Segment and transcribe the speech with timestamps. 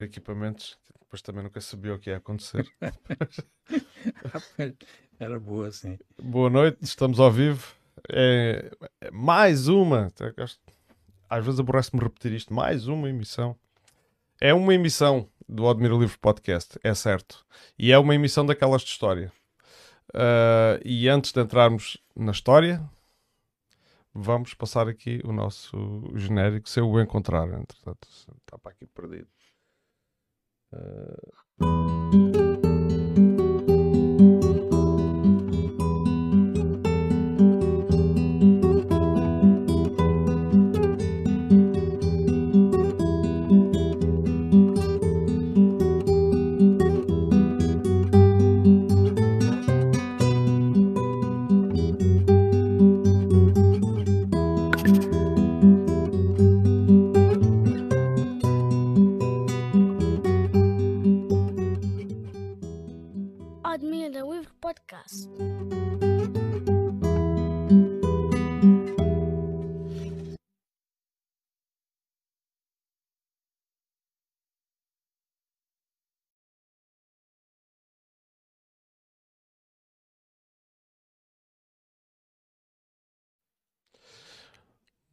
[0.00, 2.66] equipamentos, depois também nunca sabia o que ia acontecer.
[5.18, 5.98] Era boa, sim.
[6.22, 7.74] Boa noite, estamos ao vivo.
[8.08, 10.12] É, é mais uma,
[11.28, 13.56] às vezes aborrece-me repetir isto, mais uma emissão.
[14.40, 17.44] É uma emissão do Admira Livre Podcast, é certo.
[17.78, 19.32] E é uma emissão daquelas de história.
[20.14, 22.82] Uh, e antes de entrarmos na história,
[24.14, 25.76] vamos passar aqui o nosso
[26.14, 27.48] genérico, se eu o encontrar.
[27.48, 29.28] Entretanto, está para aqui perdido.
[30.70, 32.47] Uh...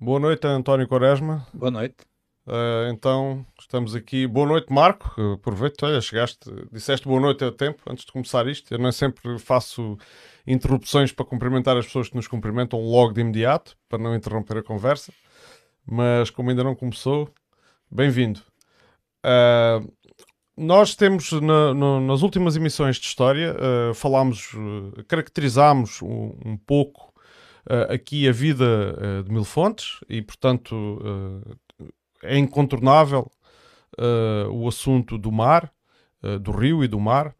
[0.05, 1.47] Boa noite, António Quaresma.
[1.51, 1.95] Boa noite.
[2.45, 4.27] Uh, então, estamos aqui.
[4.27, 5.19] Boa noite, Marco.
[5.33, 8.71] Aproveito, olha, chegaste, disseste boa noite a tempo antes de começar isto.
[8.71, 9.97] Eu não sempre faço
[10.45, 14.63] interrupções para cumprimentar as pessoas que nos cumprimentam logo de imediato, para não interromper a
[14.63, 15.11] conversa.
[15.83, 17.27] Mas, como ainda não começou,
[17.89, 18.41] bem-vindo.
[19.25, 19.91] Uh,
[20.55, 24.51] nós temos, na, no, nas últimas emissões de história, uh, falámos,
[25.07, 27.14] caracterizámos um, um pouco
[27.69, 31.85] uh, aqui a vida uh, de Mil Fontes e, portanto, uh,
[32.23, 33.29] é incontornável
[34.51, 35.71] o assunto do mar,
[36.41, 37.33] do rio e do mar.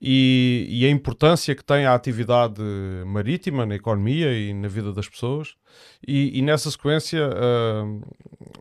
[0.00, 2.60] E, e, a importância que tem a atividade
[3.06, 5.54] marítima na economia e na vida das pessoas.
[6.04, 7.20] E, e nessa sequência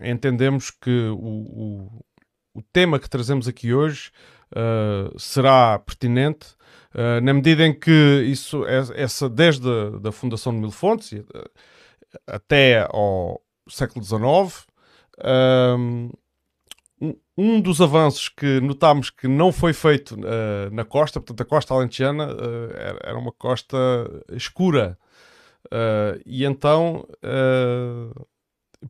[0.04, 2.04] entendemos que o, o,
[2.54, 4.12] o, tema que trazemos aqui hoje
[5.18, 6.46] será pertinente
[6.94, 11.14] Uh, na medida em que isso, é, essa, desde a da fundação de Mil Fontes
[11.14, 11.50] uh,
[12.28, 14.68] até ao século XIX,
[15.24, 16.10] um,
[17.38, 21.74] um dos avanços que notámos que não foi feito uh, na costa, portanto a costa
[21.74, 22.36] alentejana
[22.76, 23.78] era, era, uma costa
[24.34, 24.98] escura,
[26.26, 27.08] e então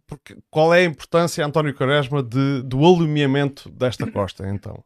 [0.08, 4.84] porque, qual é a importância, António Quaresma, de, do alumiamento desta costa, então?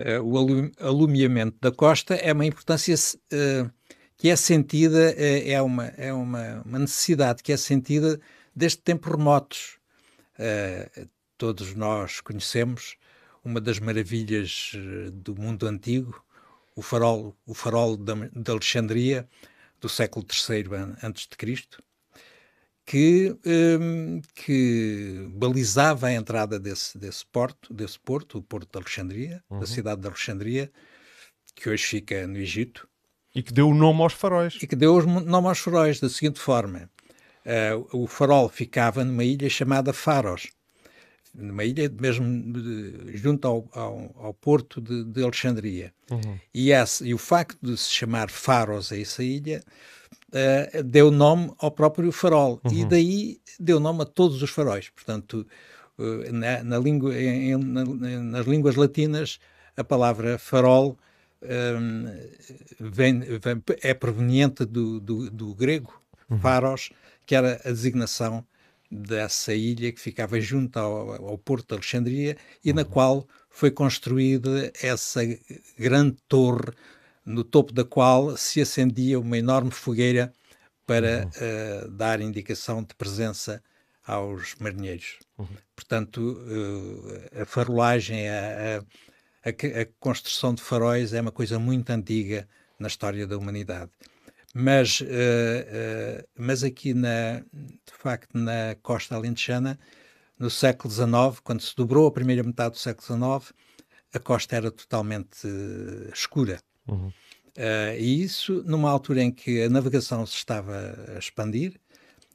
[0.00, 0.36] Uh, o
[0.78, 3.70] alumiamento da costa é uma importância uh,
[4.16, 8.20] que é sentida, uh, é, uma, é uma, uma, necessidade que é sentida
[8.54, 9.78] desde tempos remotos.
[11.38, 12.96] todos nós conhecemos
[13.44, 14.72] uma das maravilhas
[15.12, 16.22] do mundo antigo,
[16.74, 19.28] o farol, o farol de Alexandria,
[19.80, 20.64] do século III
[21.02, 21.82] a.C.,
[22.84, 29.42] que, um, que balizava a entrada desse, desse porto, desse porto, o porto de Alexandria,
[29.48, 29.60] uhum.
[29.60, 30.70] da cidade de Alexandria,
[31.54, 32.88] que hoje fica no Egito.
[33.34, 34.58] E que deu o nome aos faróis.
[34.60, 36.90] E que deu o nome aos faróis da seguinte forma.
[37.44, 40.50] Uh, o farol ficava numa ilha chamada Faros,
[41.34, 45.94] numa ilha mesmo de, junto ao, ao, ao, porto de, de Alexandria.
[46.10, 46.38] Uhum.
[46.52, 49.62] E, esse, e o facto de se chamar Faros a essa ilha
[50.30, 52.72] uh, deu nome ao próprio farol uhum.
[52.72, 54.88] e daí deu nome a todos os faróis.
[54.90, 55.46] Portanto,
[55.98, 59.38] uh, na, na língua, em, na, nas línguas latinas,
[59.76, 60.98] a palavra farol
[61.42, 62.04] um, ehm,
[62.78, 66.38] vem, vem, é proveniente do, do, do grego, uhum.
[66.38, 66.90] faros,
[67.24, 68.44] que era a designação
[68.90, 72.76] dessa ilha que ficava junto ao, ao porto de Alexandria e uhum.
[72.76, 75.20] na qual foi construída essa
[75.78, 76.72] grande torre
[77.30, 80.32] no topo da qual se acendia uma enorme fogueira
[80.86, 81.86] para uhum.
[81.86, 83.62] uh, dar indicação de presença
[84.04, 85.18] aos marinheiros.
[85.38, 85.46] Uhum.
[85.76, 88.82] Portanto, uh, a farolagem, a,
[89.44, 92.48] a, a, construção de faróis é uma coisa muito antiga
[92.78, 93.90] na história da humanidade.
[94.52, 99.78] Mas, uh, mas aqui, na, de facto, na costa alentejana,
[100.36, 103.54] no século XIX, quando se dobrou a primeira metade do século XIX,
[104.12, 105.46] a costa era totalmente
[106.12, 106.58] escura.
[106.88, 107.08] Uhum.
[107.08, 111.80] Uh, e isso numa altura em que a navegação se estava a expandir,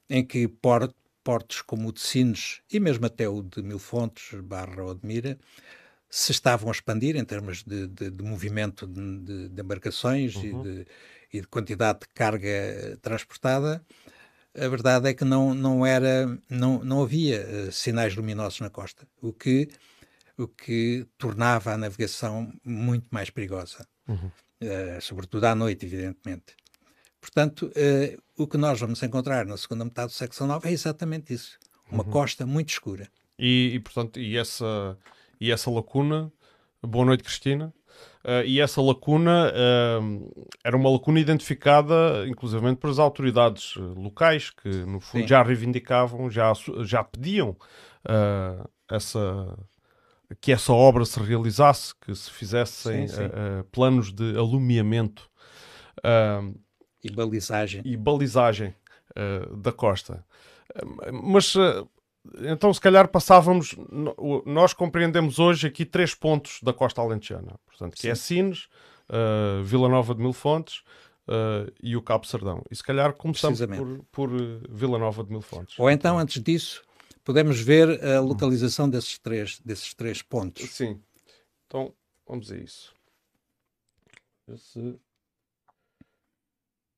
[0.10, 0.92] em que port,
[1.24, 5.06] portos como o de Sines e mesmo até o de Mil Fontes, Barra ou de
[5.06, 5.40] Mira,
[6.10, 10.66] se estavam a expandir em termos de, de, de movimento de, de embarcações uhum.
[10.66, 13.84] e, e, de, quantidade de carga transportada,
[14.58, 19.08] a verdade é que não, não, era, não, não havia uh, sinais luminosos na costa,
[19.22, 19.70] o que
[20.38, 24.32] o que tornava a navegação muito mais perigosa, uhum.
[24.62, 26.56] uh, sobretudo à noite, evidentemente.
[27.20, 31.34] Portanto, uh, o que nós vamos encontrar na segunda metade do século XIX é exatamente
[31.34, 31.58] isso,
[31.92, 32.12] uma uhum.
[32.12, 33.10] costa muito escura.
[33.38, 34.98] E, e, portanto, e essa,
[35.40, 36.32] e essa lacuna,
[36.82, 37.74] boa noite Cristina,
[38.24, 45.00] Uh, e essa lacuna uh, era uma lacuna identificada, inclusivamente, pelas autoridades locais, que no
[45.00, 45.28] fundo Sim.
[45.28, 46.52] já reivindicavam, já,
[46.84, 49.56] já pediam uh, essa,
[50.42, 53.24] que essa obra se realizasse, que se fizessem sim, sim.
[53.72, 55.30] planos de alumiamento
[57.04, 58.76] e balizagem, e balizagem
[59.58, 60.26] da costa.
[61.12, 61.56] Mas
[62.40, 63.76] então, se calhar passávamos.
[64.46, 67.56] Nós compreendemos hoje aqui três pontos da costa alentejana.
[67.66, 68.42] Portanto, que é Sim.
[68.42, 68.68] é Sines,
[69.10, 70.84] uh, Vila Nova de Mil Fontes
[71.28, 72.64] uh, e o Cabo Sardão.
[72.70, 75.78] E se calhar começamos por, por uh, Vila Nova de Mil Fontes.
[75.78, 76.82] Ou então, antes disso,
[77.26, 80.70] podemos ver a localização desses três, desses três pontos.
[80.74, 81.04] Sim.
[81.66, 81.94] Então,
[82.26, 82.96] vamos a isso.
[84.56, 84.98] Se...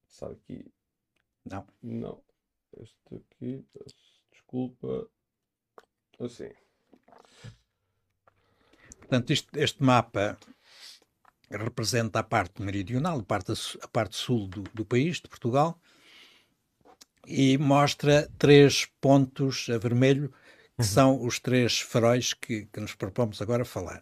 [0.05, 0.65] Passar aqui.
[1.45, 1.65] Não.
[1.81, 2.21] Não.
[2.77, 3.65] Este aqui.
[4.31, 5.09] Desculpa.
[6.19, 6.51] Assim.
[8.99, 10.37] Portanto, isto, este mapa
[11.49, 15.79] representa a parte meridional, a parte, a parte sul do, do, país, de Portugal,
[17.27, 20.29] e mostra três pontos a vermelho,
[20.75, 20.85] que uhum.
[20.85, 24.01] são os três faróis que, que, nos propomos agora falar.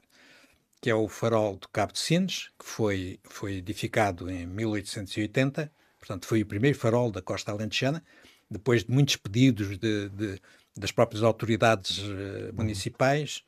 [0.79, 6.27] Que é o farol do Cabo de Sines, que foi, foi edificado em 1880, portanto
[6.27, 8.03] foi o primeiro farol da costa alentejana,
[8.49, 10.39] depois de muitos pedidos de, de
[10.77, 13.43] das próprias autoridades uh, municipais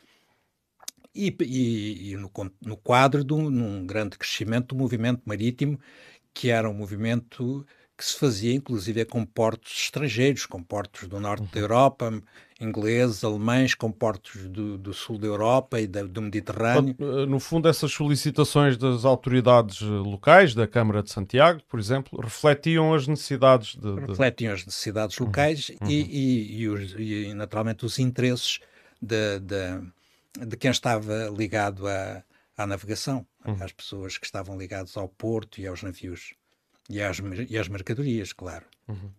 [1.14, 2.32] e, e, e no,
[2.62, 5.80] no, quadro de um, grande crescimento do movimento marítimo,
[6.34, 7.66] que era um movimento
[7.98, 11.50] que se fazia inclusive com portos estrangeiros, com portos do norte uhum.
[11.52, 12.24] da Europa,
[12.60, 16.96] ingleses, alemães, com portos do, do sul da Europa e da, do Mediterrâneo.
[17.00, 22.20] Eh, no fundo, essas solicitações das autoridades eh, locais, da Câmara de Santiago, por exemplo,
[22.22, 23.96] refletiam as necessidades de...
[23.96, 24.06] de...
[24.06, 25.26] Refletiam as necessidades uhum.
[25.28, 25.90] locais uhum.
[25.90, 28.60] E, e, e, os, e, naturalmente, os interesses
[29.02, 32.24] de, de, de quem estava ligado à,
[32.58, 33.58] à navegação, uhum.
[33.60, 36.34] às pessoas que estavam ligadas ao porto e aos navios.
[36.90, 37.18] E às,
[37.50, 38.66] e às mercadorias, claro.
[38.88, 39.12] Uhum.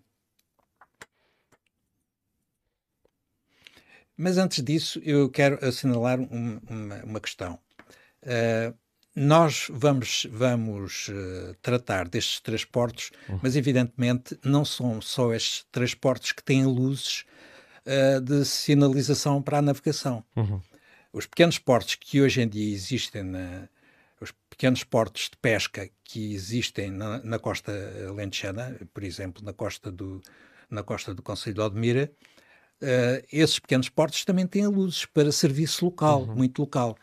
[4.17, 7.59] Mas antes disso, eu quero assinalar um, uma, uma, questão.
[8.23, 8.75] Uh,
[9.15, 13.39] nós vamos, vamos uh, tratar destes três portos, uhum.
[13.41, 17.25] mas evidentemente não são só estes três portos que têm luzes
[17.87, 20.25] uh, de sinalização para a navegação.
[20.35, 20.61] Uhum.
[21.13, 23.69] Os pequenos portos que hoje em dia existem na,
[24.21, 27.73] os pequenos portos de pesca que existem na, na costa
[28.15, 30.21] lentejana, por exemplo, na costa do,
[30.71, 32.11] na costa do Conselho de Odmira,
[32.83, 36.35] uh, esses pequenos portos também têm luzes para serviço local, uhum.
[36.35, 36.97] muito local.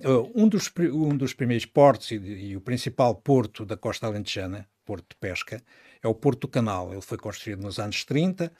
[0.00, 4.68] Uh, um, dos, um dos primeiros portos e, e, o principal porto da costa alentejana,
[4.84, 5.62] porto de pesca,
[6.02, 6.92] é o Porto do Canal.
[6.92, 8.52] Ele foi construído nos anos 30.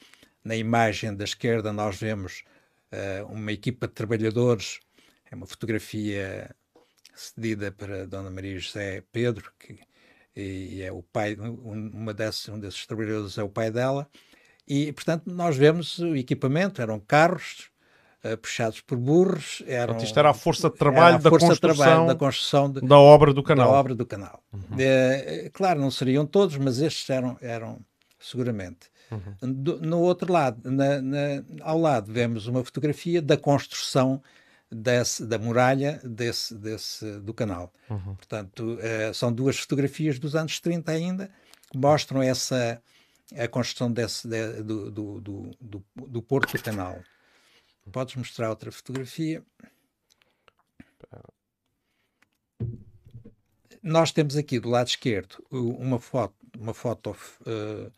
[0.42, 2.44] Na imagem da esquerda nós vemos
[2.92, 4.80] uh, uma equipa de trabalhadores,
[5.30, 6.54] é uma fotografia
[7.14, 9.78] cedida para Dona Maria José Pedro, que
[10.36, 14.08] e é o pai, uma desses, um desses trabalhadores é o pai dela,
[14.66, 17.70] e portanto nós vemos o equipamento, eram carros
[18.24, 21.78] uh, puxados por burros, eram, isto era a força de trabalho, da, força construção, de
[21.78, 23.70] trabalho da construção de, da obra do canal.
[23.70, 24.42] Da obra do canal.
[24.52, 24.76] Uhum.
[24.76, 27.78] É, claro, não seriam todos, mas estes eram, eram
[28.18, 28.90] seguramente.
[29.12, 29.52] Uhum.
[29.52, 34.20] Do, no outro lado, na, na, ao lado, vemos uma fotografia da construção
[34.74, 37.72] desse, da muralha desse, desse, do canal.
[37.88, 38.16] Uhum.
[38.16, 41.30] Portanto, uh, são duas fotografias dos anos 30 ainda,
[41.70, 42.82] que mostram essa,
[43.36, 45.20] a construção desse, de, do, do,
[45.60, 47.00] do, do, Porto do Canal.
[47.92, 49.44] Podes mostrar outra fotografia?
[53.82, 57.92] Nós temos aqui do lado esquerdo uma foto, uma foto uh,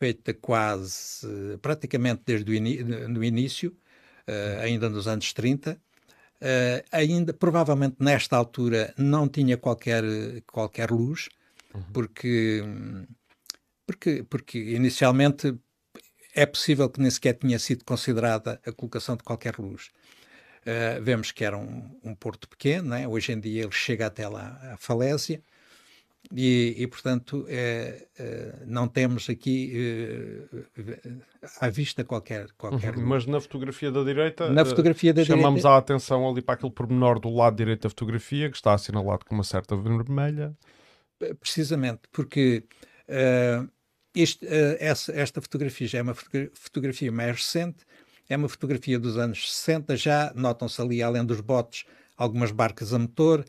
[0.00, 3.70] feita quase, praticamente desde o no início,
[4.26, 5.80] uh, ainda nos anos 30,
[6.42, 10.02] Uh, ainda, provavelmente nesta altura, não tinha qualquer,
[10.44, 11.28] qualquer luz,
[11.72, 11.84] uhum.
[11.92, 12.64] porque,
[13.86, 15.56] porque, porque inicialmente
[16.34, 19.90] é possível que nem sequer tinha sido considerada a colocação de qualquer luz.
[20.62, 23.06] Uh, vemos que era um, um porto pequeno, né?
[23.06, 25.40] hoje em dia ele chega até lá à falésia,
[26.30, 31.18] e, e, portanto, é, é, não temos aqui é,
[31.60, 32.46] à vista qualquer.
[32.56, 35.68] qualquer uhum, mas na fotografia da direita, na fotografia da chamamos direita...
[35.70, 39.34] a atenção ali para aquele pormenor do lado direito da fotografia, que está assinalado com
[39.34, 40.56] uma certa vermelha.
[41.38, 42.64] Precisamente, porque
[43.08, 43.68] uh,
[44.14, 47.84] isto, uh, essa, esta fotografia já é uma fotografia mais recente,
[48.28, 51.84] é uma fotografia dos anos 60 já, notam-se ali, além dos botes,
[52.16, 53.44] algumas barcas a motor,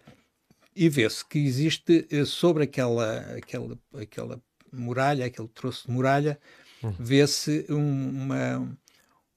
[0.76, 6.40] e vê-se que existe eh, sobre aquela, aquela, aquela muralha, aquele troço de muralha,
[6.82, 6.96] uhum.
[7.00, 8.78] vê-se uma,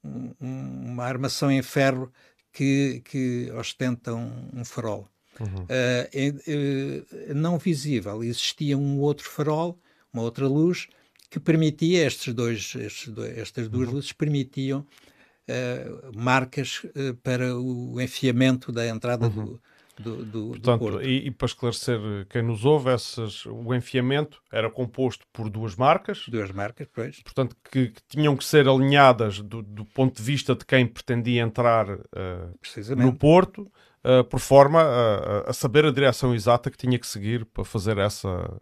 [0.03, 2.11] um, uma armação em ferro
[2.51, 5.07] que, que ostenta um, um farol.
[5.39, 5.65] Uhum.
[5.65, 9.79] Uh, não visível, existia um outro farol,
[10.11, 10.87] uma outra luz,
[11.29, 13.95] que permitia, estes dois, estes dois estas duas uhum.
[13.95, 19.45] luzes permitiam uh, marcas uh, para o enfiamento da entrada uhum.
[19.45, 19.61] do,
[20.01, 21.99] do, do, Portanto, do e, e, para esclarecer
[22.29, 26.25] quem nos ouve, essas, o enfiamento era composto por duas marcas.
[26.27, 27.21] Duas marcas, pois.
[27.21, 31.41] Portanto, que, que tinham que ser alinhadas do, do, ponto de vista de quem pretendia
[31.41, 33.71] entrar uh, no Porto,
[34.03, 37.97] uh, por forma a, a, saber a direção exata que tinha que seguir para fazer
[37.97, 38.59] essa,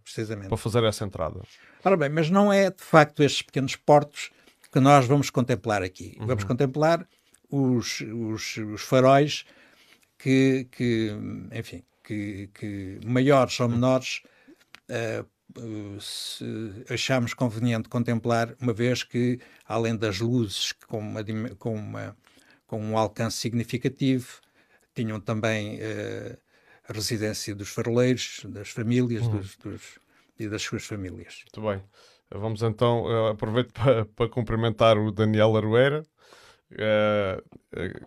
[0.48, 1.42] para fazer essa entrada.
[1.84, 4.32] Ora bem, mas não é de facto estes pequenos portos
[4.72, 6.18] que nós vamos contemplar aqui.
[6.20, 6.28] Uhum.
[6.28, 7.08] Vamos contemplar
[7.50, 9.46] os, os, os faróis
[10.18, 11.12] que, que
[11.54, 14.22] enfim, que, que, maiores ou menores
[14.90, 15.28] uh,
[16.90, 21.24] achamos conveniente contemplar, uma vez que, além das luzes com, uma,
[21.58, 22.16] com, uma,
[22.68, 24.42] com um alcance significativo,
[24.94, 26.38] tinham também uh,
[26.88, 29.38] a residência dos faroleiros, das famílias uhum.
[29.38, 29.82] dos, dos,
[30.38, 31.44] e das suas famílias.
[31.44, 31.84] Muito bem.
[32.32, 36.04] Vamos então, uh, aproveito para, para cumprimentar o Daniel Arueira.
[36.72, 38.06] Uh,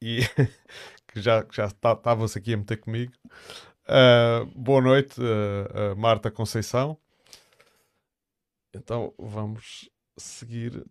[0.00, 0.20] e
[1.16, 3.10] que já já estavas aqui a meter comigo.
[3.88, 6.98] Uh, boa noite, uh, uh, Marta Conceição.
[8.74, 10.84] Então vamos seguir.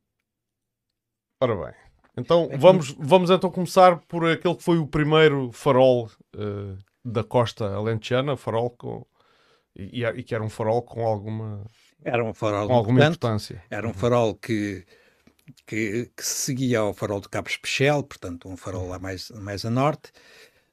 [1.39, 1.74] Ora bem,
[2.17, 6.10] então é vamos, vamos então começar por aquele que foi o primeiro farol
[7.03, 9.05] da costa alentejana, farol com
[9.75, 11.63] e, e, que era um farol com alguma
[12.03, 13.63] era um farol com alguma importância.
[13.70, 14.86] Era um farol que
[15.66, 19.70] que, que seguia ao farol de Cabo Especial, portanto um farol lá mais, mais a
[19.70, 20.12] norte,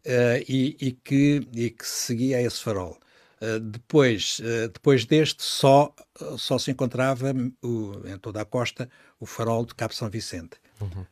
[0.06, 2.98] uh, e, e, que, e que seguia a esse farol.
[3.40, 5.94] Uh, depois, uh, depois deste, só,
[6.38, 8.88] só se encontrava o, em toda a costa
[9.18, 10.56] o farol de Cabo São Vicente.
[10.80, 11.06] Uhum.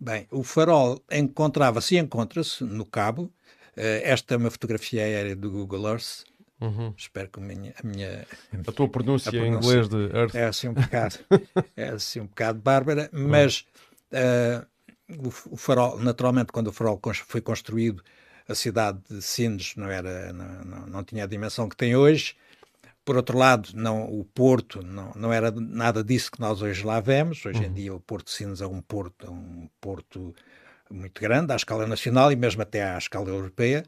[0.00, 3.32] Bem, o farol encontrava-se e encontra-se no Cabo.
[3.74, 6.24] esta é uma fotografia aérea do Google Earth,
[6.64, 6.94] Uhum.
[6.96, 8.26] Espero que a minha, a minha.
[8.66, 10.34] A tua pronúncia, a pronúncia em inglês de Earth.
[10.34, 11.16] É assim um bocado.
[11.76, 13.66] é assim um bocado bárbara, mas
[14.12, 14.66] uh,
[15.08, 18.02] o, o, farol, naturalmente, quando o farol foi construído,
[18.48, 22.34] a cidade de Sines não, era, não, não, não tinha a dimensão que tem hoje.
[23.04, 27.00] Por outro lado, não, o Porto não, não era nada disso que nós hoje lá
[27.00, 27.44] vemos.
[27.44, 27.66] Hoje uhum.
[27.66, 30.34] em dia o Porto de Sines é um porto, é um porto
[30.90, 33.84] muito grande à escala nacional e mesmo até à escala europeia.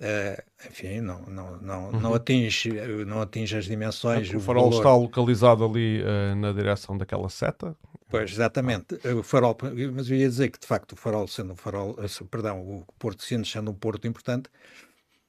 [0.00, 2.00] Uh, enfim, não, não, não, uhum.
[2.00, 2.72] não, atinge,
[3.04, 4.32] não atinge as dimensões.
[4.32, 7.76] É o farol o está localizado ali uh, na direção daquela seta?
[8.08, 8.94] Pois, exatamente.
[9.06, 9.56] O farol,
[9.94, 11.96] mas eu ia dizer que, de facto, o farol sendo um farol,
[12.30, 14.50] perdão, o Porto Sines sendo um porto importante,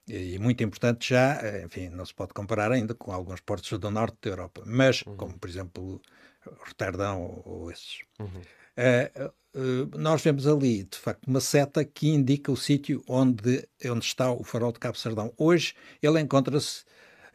[0.07, 3.91] e muito importante já, eh, enfim, não se pode comparar ainda com alguns portos do
[3.91, 5.15] norte da Europa, mas, uhum.
[5.15, 6.01] como por exemplo,
[6.67, 8.01] Roterdão ou, esses.
[8.19, 8.25] Uhum.
[8.25, 8.41] Uh,
[8.75, 9.31] eh,
[9.97, 14.43] nós vemos ali, de facto, uma seta que indica o sítio onde, onde está o
[14.43, 15.33] farol de Cabo Sardão.
[15.37, 16.83] Hoje ele encontra-se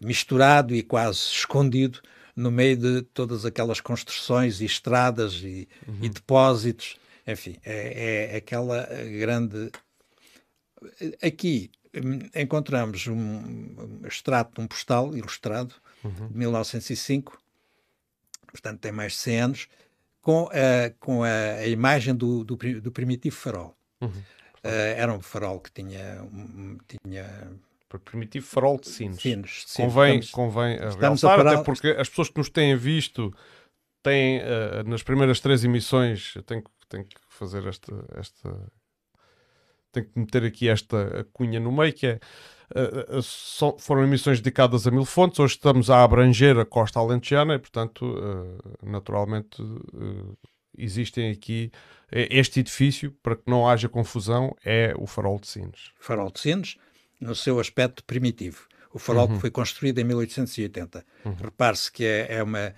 [0.01, 2.01] misturado e quase escondido
[2.35, 5.99] no meio de todas aquelas construções e estradas e, uhum.
[6.03, 6.97] e depósitos.
[7.27, 8.87] Enfim, é, é, aquela
[9.21, 9.71] grande.
[11.23, 16.29] Aqui hum, encontramos um, extrato de um postal ilustrado uhum.
[16.29, 17.39] de 1905,
[18.47, 19.69] portanto tem mais de 100 anos
[20.27, 21.29] com, a, com a,
[21.61, 23.77] a imagem do, do, do, primitivo farol.
[24.01, 24.09] Uhum.
[24.09, 26.21] Uh, era um farol que tinha.
[26.25, 27.49] Um, tinha
[28.05, 29.23] primitivo farol de sinos.
[29.23, 31.55] sinos convém estamos, convém estamos realçar, falar...
[31.55, 33.33] até porque as pessoas que nos têm visto
[34.03, 38.73] têm, uh, nas primeiras três emissões, eu tenho, tenho que fazer esta, esta.
[39.93, 42.21] Tenho que meter aqui esta cunha no meio, que é
[42.71, 47.55] Uh, so, foram emissões dedicadas a mil fontes, hoje estamos a abranger a costa alentejana
[47.55, 50.37] e, portanto, uh, naturalmente uh,
[50.77, 51.71] existem aqui
[52.11, 55.91] este edifício, para que não haja confusão, é o Farol de Sines.
[55.99, 56.77] Farol de Sines,
[57.21, 58.67] no seu aspecto primitivo.
[58.93, 59.35] O farol uhum.
[59.35, 61.05] que foi construído em 1880.
[61.25, 61.35] Uhum.
[61.35, 62.73] Repare-se que é, é uma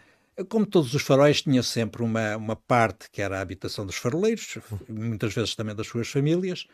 [0.49, 4.57] como todos os faróis, tinha sempre uma, uma parte que era a habitação dos faroleiros,
[4.57, 4.79] uhum.
[4.89, 6.67] muitas vezes também das suas famílias,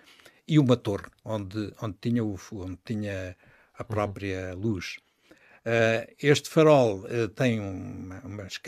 [0.46, 3.36] e uma torre onde, onde, tinha, o, onde tinha
[3.76, 3.86] a uhum.
[3.86, 4.60] própria uhum.
[4.60, 4.96] luz.
[5.66, 8.58] Uh, este farol uh, tem uma, umas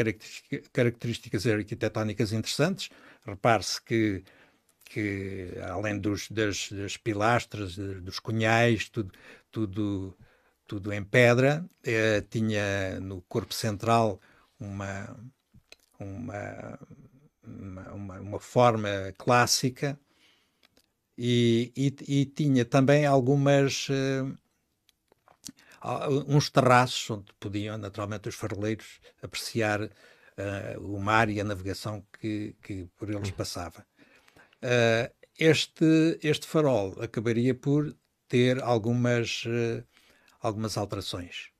[0.72, 2.88] características arquitetónicas interessantes.
[3.26, 4.24] Repare-se que,
[4.86, 9.12] que, além dos, das, das pilastras, dos cunhais, tudo,
[9.50, 10.16] tudo,
[10.66, 14.18] tudo em pedra, uh, tinha no corpo central
[14.58, 15.14] uma,
[15.98, 16.78] uma
[17.46, 19.98] uma, uma forma clássica
[21.18, 24.36] e, e, e, tinha também algumas uh,
[26.28, 29.90] uns terraços onde podiam naturalmente os faroleiros apreciar uh,
[30.80, 33.86] o mar e a navegação que, que por eles passava.
[34.56, 37.94] Uh, este, este farol acabaria por
[38.28, 39.44] ter algumas,
[40.40, 41.50] algumas alterações.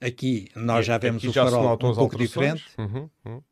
[0.00, 2.64] Aqui nós já vemos o farol um pouco diferente.
[2.78, 3.42] Uhum, uhum.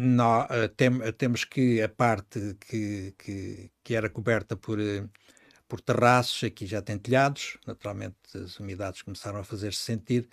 [0.00, 4.78] Nós, uh, tem, temos que a parte que, que, que era coberta por,
[5.66, 7.58] por terraços, aqui já tem telhados.
[7.66, 10.28] Naturalmente, as umidades começaram a fazer-se sentir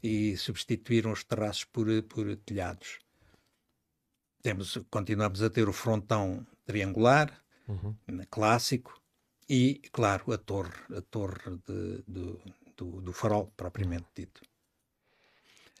[0.00, 3.00] e substituíram os terraços por, por telhados.
[4.42, 7.36] Temos, continuamos a ter o frontão triangular,
[7.66, 7.96] uhum.
[8.30, 9.02] clássico,
[9.48, 12.38] e, claro, a torre, a torre de, de,
[12.76, 14.40] do, do farol, propriamente dito.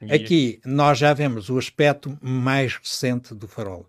[0.08, 3.86] Aqui nós já vemos o aspecto mais recente do farol.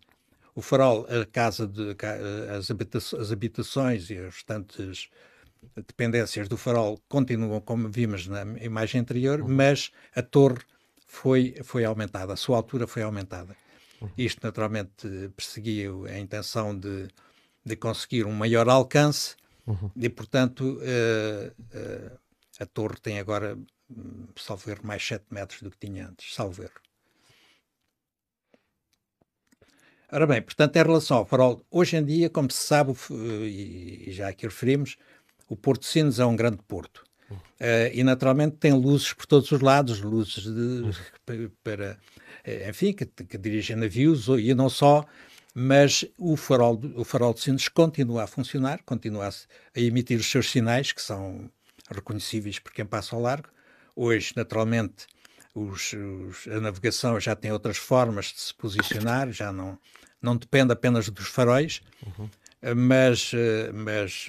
[0.53, 1.95] O farol, a casa de,
[2.57, 5.09] as, habitações, as habitações e as restantes
[5.75, 9.47] dependências do farol continuam como vimos na imagem anterior, uhum.
[9.47, 10.59] mas a torre
[11.05, 13.55] foi, foi aumentada, a sua altura foi aumentada.
[14.01, 14.09] Uhum.
[14.17, 17.07] Isto naturalmente perseguia a intenção de,
[17.63, 19.35] de conseguir um maior alcance
[19.67, 19.91] uhum.
[19.95, 22.19] e, portanto, uh, uh,
[22.59, 23.57] a torre tem agora,
[24.35, 26.81] salvo erro, mais 7 metros do que tinha antes, salvo erro.
[30.11, 34.27] Ora bem, portanto, em relação ao farol, hoje em dia, como se sabe, e já
[34.27, 34.97] aqui referimos,
[35.47, 37.03] o Porto de Sines é um grande porto.
[37.31, 41.97] Uh, e naturalmente tem luzes por todos os lados, luzes de, para,
[42.43, 45.05] eh, enfim, que, que, dirigem navios e não só,
[45.53, 50.29] mas o farol, o farol de Sines continua a funcionar, continua a, a emitir os
[50.29, 51.49] seus sinais, que são
[51.89, 53.47] reconhecíveis por quem passa ao largo.
[53.95, 55.05] Hoje, naturalmente,
[55.53, 59.77] os, os, a navegação já tem outras formas de se posicionar, já não,
[60.21, 62.29] não depende apenas dos faróis, uhum.
[62.75, 63.31] mas,
[63.73, 64.27] mas,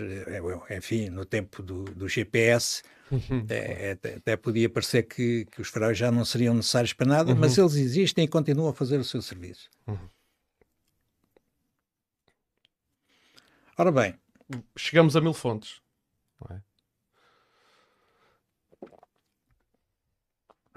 [0.70, 3.46] enfim, no tempo do, do GPS, uhum.
[3.48, 7.32] é, é, até podia parecer que, que, os faróis já não seriam necessários para nada,
[7.32, 7.38] uhum.
[7.38, 9.70] mas eles existem e continuam a fazer o seu serviço.
[9.86, 10.08] Uhum.
[13.78, 14.14] Ora bem.
[14.76, 15.80] Chegamos a mil fontes.
[16.40, 16.62] Não é?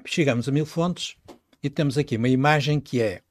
[0.06, 1.18] Chegamos a Mil Fontes
[1.62, 3.22] e temos aqui uma imagem que é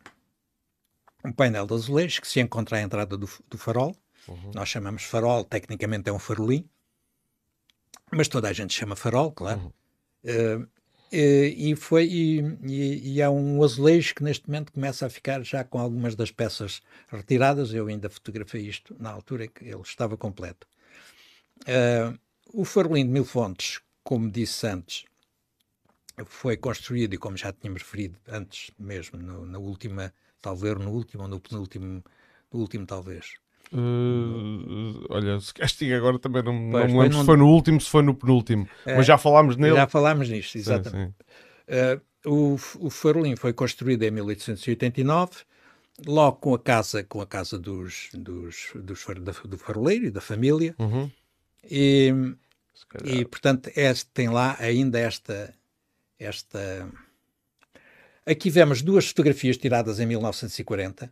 [1.25, 3.97] um painel de azulejos que se encontra à entrada do, do farol.
[4.29, 4.53] Uhum.
[4.55, 6.69] Nós chamamos farol, tecnicamente é um farolim,
[8.11, 9.73] mas toda a gente chama farol, claro.
[10.25, 10.63] Uhum.
[10.63, 10.75] Uh,
[11.17, 15.63] e, foi, e, e, e, há um azulejo que neste momento começa a ficar já
[15.63, 17.73] com algumas das peças retiradas.
[17.73, 20.67] Eu ainda fotografei isto na altura que ele estava completo.
[21.61, 22.19] Uh,
[22.53, 25.05] o farolim de Mil Fontes, como disse antes,
[26.25, 31.25] foi construído, e como já tínhamos referido antes mesmo, no, na última, talvez no último
[31.25, 32.05] ou no penúltimo,
[32.53, 33.35] no último talvez.
[33.73, 37.81] Uh, olha, se castiga agora também não, pois, não me lembro se foi no último,
[37.81, 39.75] se foi no penúltimo, é, mas já falámos nele.
[39.75, 41.13] Já falámos nisto, exatamente.
[41.13, 41.25] Sim,
[41.69, 41.95] sim.
[41.97, 45.43] Uh, o, o farolim foi construído em 1889,
[46.07, 50.21] logo com a casa, com a casa dos, dos, dos da, do faroleiro e da
[50.21, 51.11] família, uhum.
[51.69, 52.13] e,
[53.05, 55.53] e portanto este, tem lá ainda esta
[56.19, 56.91] esta.
[58.27, 61.07] Aqui vemos duas fotografias tiradas em 1940.
[61.07, 61.11] Uh,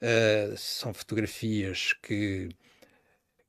[0.00, 2.48] eh, são fotografias que,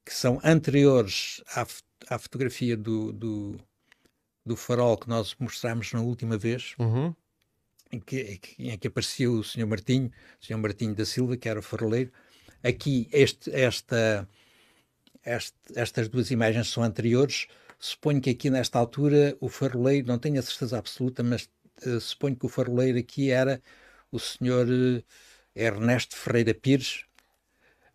[0.05, 1.67] que são anteriores à,
[2.09, 3.59] à fotografia do, do,
[4.45, 7.13] do, farol que nós mostramos na última vez, uhum.
[7.91, 9.67] em, que, em que apareceu o Sr.
[9.67, 10.57] Martinho, o Sr.
[10.57, 12.11] Martinho da Silva, que era o faroleiro.
[12.63, 14.27] Aqui, este, esta,
[15.23, 17.47] este, estas duas imagens são anteriores.
[17.85, 21.47] Suponho que aqui nesta altura o faroleiro, não tenho a certeza absoluta, mas
[21.85, 23.61] uh, suponho que o faroleiro aqui era
[24.11, 25.03] o senhor uh,
[25.55, 27.05] Ernesto Ferreira Pires,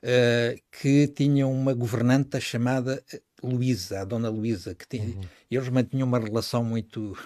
[0.05, 3.03] uh, que tinha uma governanta chamada
[3.43, 5.23] Luísa, a dona Luísa, que tinha, uhum.
[5.51, 7.19] eles mantinham uma relação muito,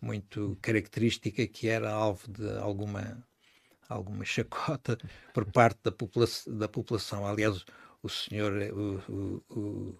[0.00, 3.24] muito característica que era alvo de alguma
[3.88, 4.98] alguma chacota
[5.32, 7.24] por parte da, popula da população.
[7.24, 7.64] Aliás,
[8.02, 9.98] o senhor, o, o, o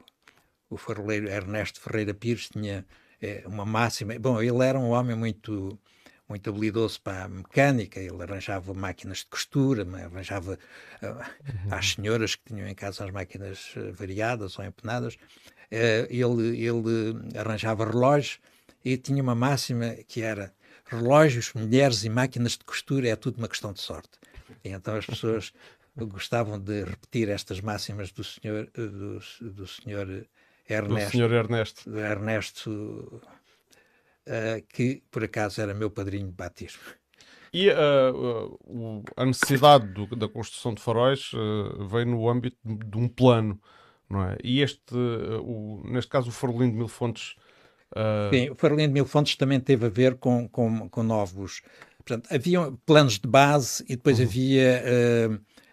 [0.77, 2.85] faroleiro Ernesto Ferreira Pires tinha
[3.21, 4.19] é, uma máxima.
[4.19, 5.79] Bom, ele era um homem muito
[6.29, 10.59] muito habilidoso para a mecânica, ele arranjava máquinas de costura, arranjava
[11.03, 16.67] uh, às senhoras que tinham em casa as máquinas uh, variadas ou empenadas, uh, ele,
[16.67, 18.41] ele arranjava relógios
[18.85, 20.53] e tinha uma máxima que era
[20.87, 24.19] relógios, mulheres e máquinas de costura é tudo uma questão de sorte.
[24.65, 25.53] E então as pessoas
[25.97, 30.27] gostavam de repetir estas máximas do senhor, do, do senhor
[30.69, 31.07] Ernesto.
[31.07, 31.97] Do senhor Ernesto.
[31.97, 33.23] Ernesto,
[34.27, 36.83] uh, que por acaso era meu padrinho de batismo.
[37.53, 42.99] E uh, uh, a necessidade do, da construção de faróis uh, veio no âmbito de
[42.99, 43.59] um plano,
[44.11, 44.37] não é?
[44.43, 47.35] E este, o, neste caso, o Farolim de Mil Fontes.
[48.31, 51.63] Sim, o Farolim de Mil Fontes também teve a ver com, com, com novos.
[52.05, 54.27] Portanto, havia planos de base e depois uhum.
[54.27, 54.83] havia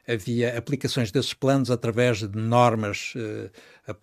[0.07, 3.49] havia aplicações desses planos através de normas, uh,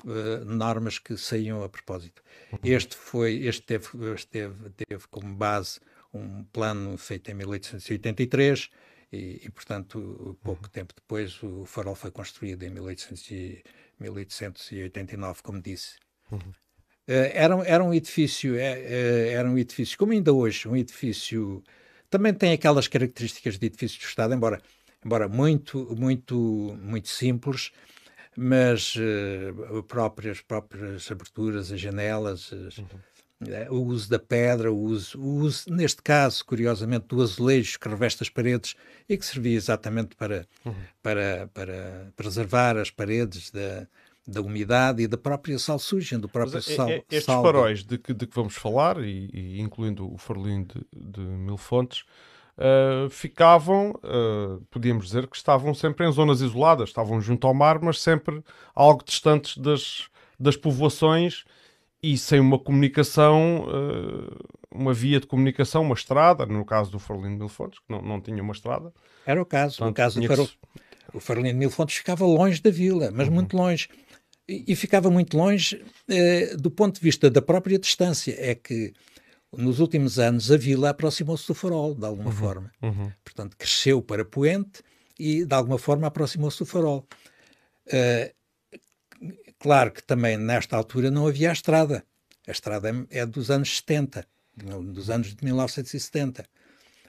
[0.04, 2.22] uh, normas que saíam a propósito.
[2.52, 2.58] Uhum.
[2.64, 5.80] Este foi, este teve, este teve, teve como base
[6.12, 8.70] um plano feito em 1883
[9.12, 10.70] e, e portanto, pouco uhum.
[10.70, 13.62] tempo depois o farol foi construído em 1800 e,
[13.98, 15.96] 1889, como disse.
[16.32, 16.38] Uhum.
[16.38, 21.62] Uh, era, era um edifício, era um edifício, como ainda hoje, um edifício
[22.10, 24.60] também tem aquelas características de edifício de Estado, embora
[25.04, 27.72] embora muito, muito, muito simples,
[28.36, 32.86] mas uh, próprias, próprias aberturas, as janelas, as, uhum.
[33.42, 37.88] uh, o uso da pedra, o uso, o uso, neste caso, curiosamente, do azulejo que
[37.88, 38.76] reveste as paredes
[39.08, 40.74] e que servia exatamente para, uhum.
[41.02, 43.86] para, para preservar as paredes da,
[44.26, 46.88] da umidade e da própria salsugem, do próprio Mas, sal.
[46.88, 50.86] Estes sal faróis de que, de que vamos falar, e, e incluindo o farolim de,
[50.92, 52.04] de Mil Fontes,
[52.60, 57.80] uh, ficavam, uh, podíamos dizer que estavam sempre em zonas isoladas, estavam junto ao mar,
[57.80, 58.42] mas sempre
[58.74, 61.44] algo distantes das, das povoações
[62.02, 67.32] e sem uma comunicação, uh, uma via de comunicação, uma estrada, no caso do Farolino
[67.32, 68.92] de Mil Fontes, que não, não tinha uma estrada.
[69.26, 70.46] Era o caso, Portanto, o caso do Farol...
[70.46, 70.58] que...
[71.12, 73.34] O Farolino de Mil Fontes ficava longe da vila, mas uhum.
[73.34, 73.88] muito longe.
[74.48, 75.84] E, e, ficava muito longe
[76.58, 78.34] do ponto de vista da própria distância.
[78.38, 78.92] É que
[79.56, 82.72] nos últimos anos a vila aproximou-se do farol, de alguma uhum, forma.
[82.82, 83.10] Uhum.
[83.24, 84.82] Portanto, cresceu para Poente
[85.18, 87.06] e, de alguma forma, aproximou-se do farol.
[87.86, 88.32] Uh,
[89.58, 92.04] claro que também, nesta altura, não havia a estrada.
[92.46, 94.24] A estrada é, é dos anos 70,
[94.56, 96.44] dos anos de 1970.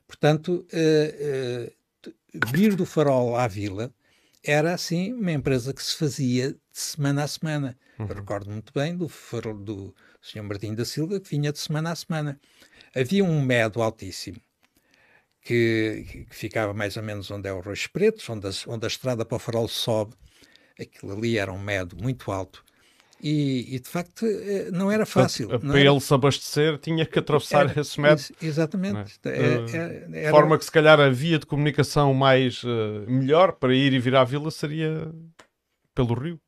[0.07, 2.13] Portanto, uh, uh,
[2.51, 3.93] vir do farol à vila
[4.43, 7.77] era, assim, uma empresa que se fazia de semana a semana.
[7.99, 8.07] Uhum.
[8.07, 10.43] Recordo muito bem do, farol, do o Sr.
[10.43, 12.39] Martinho da Silva, que vinha de semana a semana.
[12.95, 14.39] Havia um medo altíssimo,
[15.41, 18.87] que, que ficava mais ou menos onde é o Roxo Pretos, onde a, onde a
[18.87, 20.13] estrada para o farol sobe.
[20.79, 22.63] Aquilo ali era um medo muito alto.
[23.23, 25.47] E, e, de facto eh, não era fácil.
[25.47, 28.35] Para, para ele se abastecer tinha que atravessar era, esse método.
[28.41, 29.19] Exatamente.
[29.23, 29.29] É?
[29.29, 30.31] É, é, era...
[30.31, 34.15] forma que se calhar a via de comunicação mais uh, melhor para ir e vir
[34.15, 35.11] à vila seria
[35.93, 36.39] pelo rio.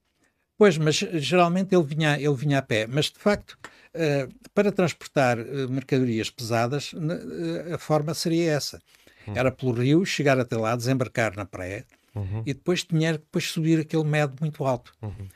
[0.64, 2.88] Pois, mas geralmente ele vinha, ele vinha a pé.
[2.88, 3.60] Mas, de facto,
[3.94, 8.82] uh, para transportar uh, mercadorias pesadas, uh, a forma seria essa.
[9.28, 9.34] Uhum.
[9.36, 12.44] Era pelo rio, chegar até lá, desembarcar na praia uhum.
[12.46, 14.94] e depois tinha depois subir aquele medo muito alto.
[15.02, 15.28] Uhum.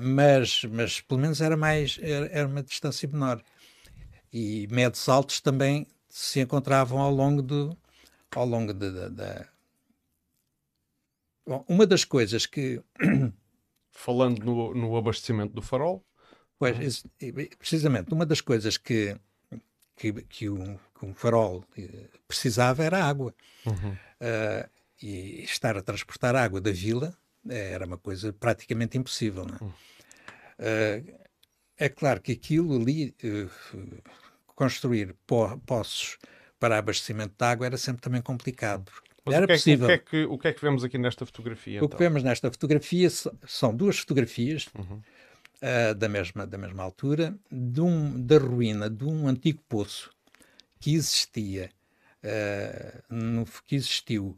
[0.00, 3.40] mas, mas, pelo menos, era mais era, era, uma distância menor.
[4.32, 7.78] E medos altos também se encontravam ao longo do
[8.34, 9.46] ao longo da
[11.68, 12.82] uma das coisas que
[13.98, 16.04] falando no, no abastecimento do farol.
[16.58, 17.04] Pois,
[17.58, 19.16] precisamente, uma das coisas que,
[19.96, 23.34] que, que, um, que um farol eh, precisava era água.
[23.66, 23.92] Uhum.
[23.92, 24.68] Uh,
[25.00, 27.16] e estar a transportar água da vila
[27.48, 29.46] eh, era uma coisa praticamente impossível.
[29.46, 29.64] É?
[29.64, 29.70] Uhum.
[29.70, 31.18] Uh,
[31.76, 34.02] é claro que aquilo ali, uh,
[34.54, 36.18] construir po poços
[36.58, 38.90] para abastecimento de água era sempre também complicado,
[39.28, 39.86] mas era o que, é, possível.
[39.86, 41.80] O que, é que, o que é que vemos aqui nesta fotografia?
[41.80, 41.96] O então?
[41.96, 43.08] que vemos nesta fotografia
[43.46, 44.96] são duas fotografias uhum.
[44.96, 50.10] uh, da, mesma, da mesma altura, um, da ruína de um antigo poço
[50.80, 51.70] que existia,
[52.24, 54.36] uh, no, que existiu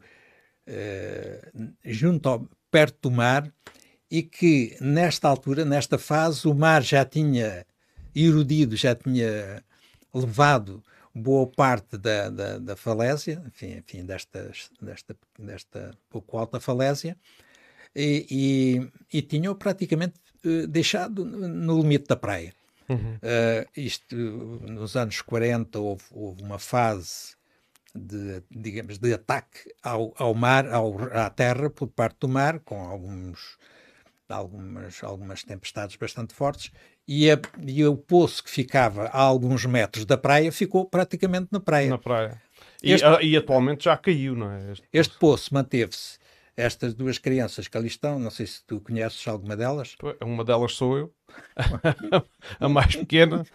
[0.67, 3.51] uh, junto ao, perto do mar
[4.09, 7.65] e que nesta altura, nesta fase, o mar já tinha
[8.15, 9.63] erodido, já tinha
[10.13, 17.17] levado boa parte da, da, da falésia, enfim, enfim desta, desta, desta pouco alta falésia,
[17.95, 18.25] e,
[19.11, 22.53] e, e tinham praticamente uh, deixado no limite da praia.
[22.89, 23.15] Uhum.
[23.15, 27.35] Uh, isto, nos anos 40 houve, houve, uma fase
[27.93, 32.81] de, digamos, de ataque ao, ao mar, ao, à terra por parte do mar, com
[32.81, 33.57] alguns,
[34.27, 36.71] algumas, algumas tempestades bastante fortes,
[37.07, 41.59] e, a, e o poço que ficava a alguns metros da praia ficou praticamente na
[41.59, 41.89] praia.
[41.89, 42.41] Na praia.
[42.83, 44.71] E, este, a, e atualmente já caiu, não é?
[44.71, 46.19] Este, este poço manteve-se.
[46.55, 49.95] Estas duas crianças que ali estão, não sei se tu conheces alguma delas.
[50.21, 51.13] Uma delas sou eu,
[52.59, 53.45] a mais pequena.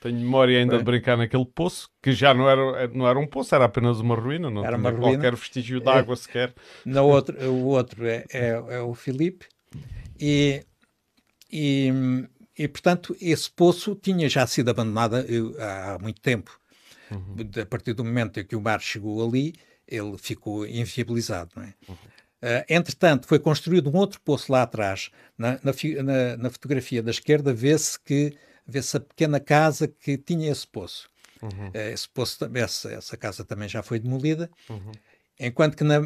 [0.00, 3.54] Tenho memória ainda de brincar naquele poço, que já não era, não era um poço,
[3.54, 5.06] era apenas uma ruína, não era tinha ruína.
[5.06, 6.54] qualquer vestígio de água sequer.
[7.02, 9.46] Outro, o outro é, é, é o Filipe.
[10.18, 10.64] E,
[11.52, 11.92] e
[12.58, 15.16] e, portanto, esse poço tinha já sido abandonado
[15.58, 16.58] há muito tempo.
[17.10, 17.36] Uhum.
[17.62, 19.54] A partir do momento em que o mar chegou ali,
[19.86, 21.50] ele ficou inviabilizado.
[21.56, 21.74] Não é?
[21.88, 21.94] Uhum.
[21.94, 25.10] Uh, entretanto, foi construído um outro poço lá atrás.
[25.36, 30.50] Na, na, na, na fotografia da esquerda vê-se que vê-se a pequena casa que tinha
[30.50, 31.08] esse poço.
[31.40, 31.68] Uhum.
[31.68, 34.50] Uh, esse poço essa, essa, casa também já foi demolida.
[34.68, 34.92] Uhum.
[35.40, 36.00] Enquanto que na.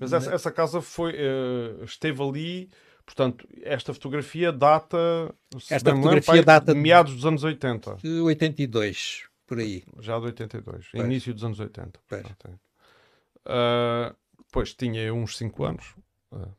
[0.00, 2.70] Mas essa, essa, casa foi, uh, esteve ali.
[3.08, 5.34] Portanto, esta fotografia data.
[5.70, 7.96] Esta fotografia lembro, data de meados dos anos 80.
[8.02, 9.82] De 82, por aí.
[9.98, 11.04] Já de 82, pois.
[11.04, 11.98] início dos anos 80.
[12.06, 12.26] Pois.
[12.26, 14.14] Uh,
[14.52, 15.94] pois, tinha uns 5 anos.
[16.30, 16.52] Uh.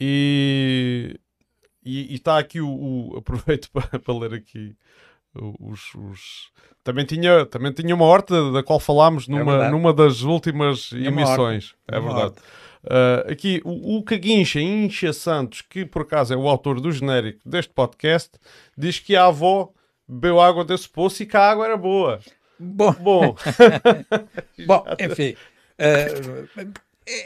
[0.00, 1.20] E,
[1.84, 4.74] e, está aqui o, o aproveito para, para, ler aqui
[5.60, 6.50] os, os,
[6.82, 10.86] também tinha também tinha uma horta da qual falámos é numa, é numa das últimas
[10.86, 12.34] tinha emissões é verdade
[12.84, 17.40] uh, aqui o, o Caguincha Incha Santos que por acaso é o autor do genérico
[17.44, 18.30] deste podcast
[18.76, 19.72] diz que a avó
[20.06, 22.20] bebeu água desse poço e que a água era boa
[22.58, 23.36] bom bom,
[24.66, 25.34] bom enfim
[25.78, 26.68] uh,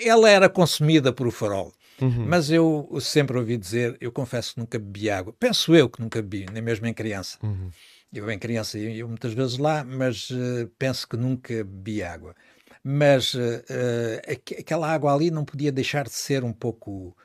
[0.03, 2.27] ela era consumida por o farol Uhum.
[2.27, 5.35] Mas eu sempre ouvi dizer, eu confesso que nunca bebi água.
[5.39, 7.39] Penso eu que nunca bebi, nem mesmo em criança.
[7.43, 7.71] Uhum.
[8.13, 12.35] Eu em criança ia muitas vezes lá, mas uh, penso que nunca bebi água.
[12.83, 17.17] Mas uh, uh, aquela água ali não podia deixar de ser um pouco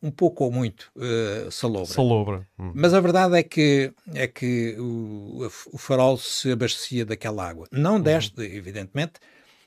[0.00, 1.92] um pouco ou muito uh, salobra.
[1.92, 2.48] Salobra.
[2.58, 2.72] Hum.
[2.74, 7.66] Mas a verdade é que, é que o, o farol se abastecia daquela água.
[7.72, 8.00] Não uhum.
[8.00, 9.14] deste, evidentemente,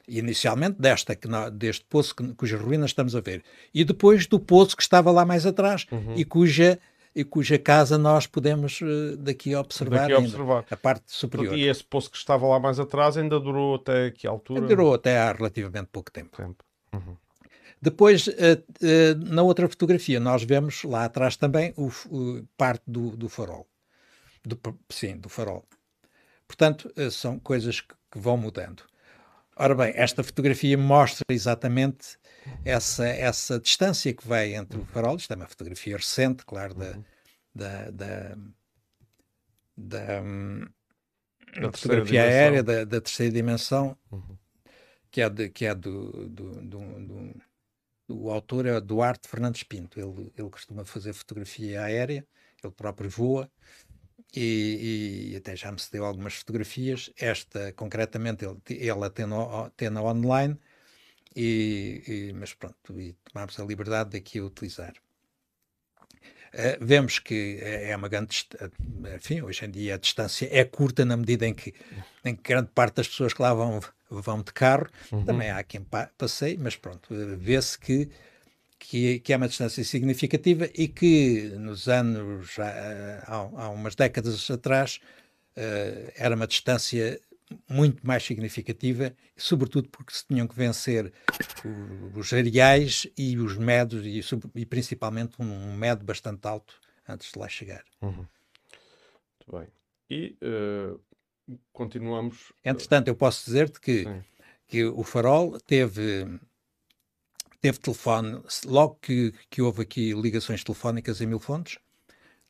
[0.08, 4.76] inicialmente desta, que, deste poço que, cujas ruínas estamos a ver, e depois do poço
[4.76, 6.16] que estava lá mais atrás uhum.
[6.16, 6.80] e cuja
[7.16, 10.66] e cuja casa nós podemos uh, daqui observar, daqui observar.
[10.70, 11.58] a parte superior.
[11.58, 14.62] E esse poço que estava lá mais atrás ainda durou até que altura?
[14.62, 16.38] Durou até há relativamente pouco tempo.
[16.38, 16.64] tempo.
[16.94, 17.18] Uhum.
[17.82, 23.16] Depois, uh, uh, na outra fotografia, nós vemos lá atrás também o, o parte do,
[23.18, 23.68] do farol.
[24.46, 25.66] Do, sim, do farol.
[26.48, 28.84] Portanto, são coisas que, que vão mudando.
[29.56, 32.18] Ora bem, esta fotografia mostra exatamente
[32.64, 36.92] essa, essa distância que vai entre o farol, isto é uma fotografia recente, claro, da,
[36.92, 37.04] uhum.
[37.54, 38.38] da, da,
[39.78, 40.66] da, hum,
[41.60, 44.38] da fotografia aérea da, da, terceira dimensão, uhum.
[45.10, 47.42] que é, de, que é do, do, do, do,
[48.08, 50.00] do autor, é Duarte Fernandes Pinto.
[50.00, 52.26] Ele, ele costuma fazer fotografia aérea,
[52.64, 53.50] ele próprio voa,
[54.34, 57.12] e, e, até já me cedeu algumas fotografias.
[57.18, 60.58] Esta, concretamente, ele, ele tem, no, tem na online,
[61.36, 64.94] e, e, mas pronto, e tomámos a liberdade de aqui a utilizar.
[66.54, 68.46] Uh, vemos que é uma grande
[69.16, 71.74] enfim, hoje em dia a distância é curta na medida em que,
[72.26, 75.24] em que grande parte das pessoas que lá vão, vão de carro, uhum.
[75.24, 78.10] também há quem pa passeie, mas pronto, vê-se que
[78.82, 85.00] que, que é uma distância significativa e que nos anos, há, há umas décadas atrás,
[85.56, 87.22] uh, era uma distância
[87.70, 91.12] muito mais significativa, sobretudo porque se tinham que vencer
[92.16, 94.22] os areais e os medos, e,
[94.56, 97.84] e principalmente um, medo bastante alto antes de lá chegar.
[98.02, 98.26] Uhum.
[99.40, 99.68] Muito bem.
[100.10, 101.00] E uh,
[101.72, 102.52] continuamos.
[102.64, 104.06] Entretanto, eu posso dizer-te que,
[104.68, 106.28] que o farol teve
[107.62, 111.78] teve telefone, logo que, que houve aqui ligações telefónicas em Mil Fontes,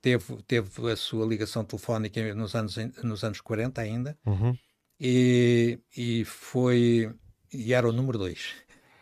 [0.01, 4.57] teve, teve a sua ligação telefónica nos anos, nos anos 40 ainda, uhum.
[5.03, 7.11] E, e foi,
[7.51, 8.37] e era o número 2.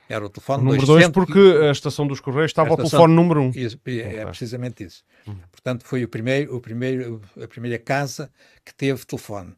[0.08, 3.46] Era o telefone número 2 porque a estação dos Correios estava ao telefone número 1.
[3.46, 3.52] Um.
[3.86, 5.04] é precisamente isso.
[5.28, 5.36] Uhum.
[5.52, 8.32] Portanto, foi o primeiro, o primeiro, a primeira casa
[8.66, 9.54] que teve telefone.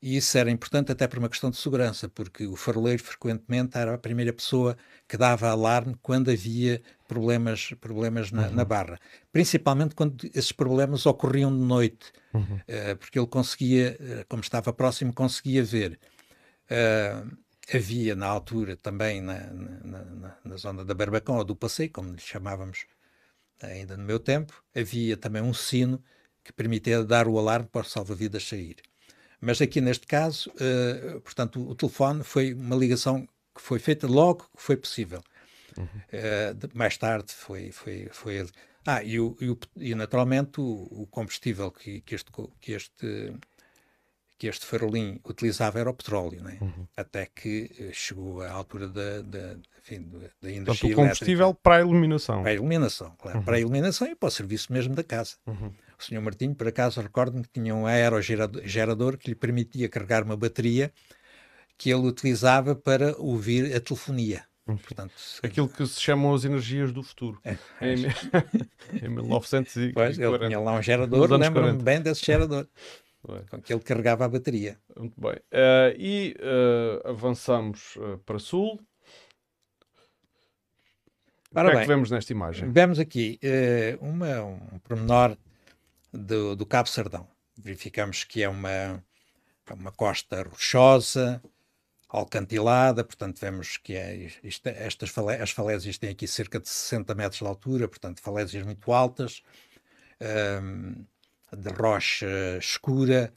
[0.00, 3.94] E isso era importante até por uma questão de segurança, porque o faroleiro frequentemente era
[3.94, 4.76] a primeira pessoa
[5.08, 8.54] que dava alarme quando havia problemas, problemas na, uhum.
[8.54, 8.98] na barra.
[9.32, 12.42] Principalmente quando esses problemas ocorriam de noite, uhum.
[12.42, 15.98] uh, porque ele conseguia, uh, como estava próximo, conseguia ver.
[16.70, 17.36] Uh,
[17.74, 22.12] havia na altura também na, na, na, na, zona da Barbacão ou do Passeio, como
[22.12, 22.86] lhe chamávamos
[23.60, 26.02] ainda no meu tempo, havia também um sino
[26.44, 28.76] que permitia dar o alarme para o salva-vidas sair.
[29.40, 34.06] Mas aqui neste caso, uh, portanto, o, o, telefone foi uma ligação que foi feita
[34.06, 35.22] logo que foi possível.
[35.76, 35.84] Uhum.
[35.84, 38.46] Uh, de, mais tarde foi, foi, foi.
[38.86, 43.34] Ah, e, o, e, o, e naturalmente o, combustível que, que, este, que, este,
[44.38, 46.58] que este farolim utilizava era o petróleo, né?
[46.60, 46.86] Uhum.
[46.96, 50.08] até que eh, chegou à altura da, da, enfim,
[50.40, 51.60] da energia Portanto, o combustível elétrica.
[51.62, 52.42] para a iluminação.
[52.42, 53.38] Para a iluminação, claro.
[53.38, 53.44] Uhum.
[53.44, 55.36] Para a iluminação e para o serviço mesmo da casa.
[55.46, 55.72] Uhum.
[55.98, 60.36] O senhor Martinho, por acaso, recordo-me que tinha um aerogerador que lhe permitia carregar uma
[60.36, 60.92] bateria
[61.76, 64.44] que ele utilizava para ouvir a telefonia.
[64.66, 64.76] Uhum.
[64.76, 67.40] Portanto, Aquilo que se chamam as energias do futuro.
[67.44, 67.94] É, é.
[67.94, 68.06] Em,
[69.06, 69.94] em 1940.
[69.94, 72.68] Pois, ele tinha lá um gerador, lembro-me bem desse gerador.
[73.50, 74.78] com que ele carregava a bateria.
[74.96, 75.32] Muito bem.
[75.32, 78.78] Uh, e uh, avançamos uh, para sul.
[81.54, 82.70] Ora o que bem, é que vemos nesta imagem?
[82.70, 83.40] Vemos aqui
[84.02, 85.34] uma, um pormenor
[86.12, 87.28] do, do Cabo Sardão.
[87.56, 89.02] Verificamos que é uma,
[89.70, 91.42] uma costa rochosa,
[92.08, 97.14] alcantilada, portanto vemos que é, isto, estas falé as falésias têm aqui cerca de 60
[97.14, 99.42] metros de altura, portanto falésias muito altas,
[100.62, 101.04] um,
[101.54, 103.32] de rocha escura,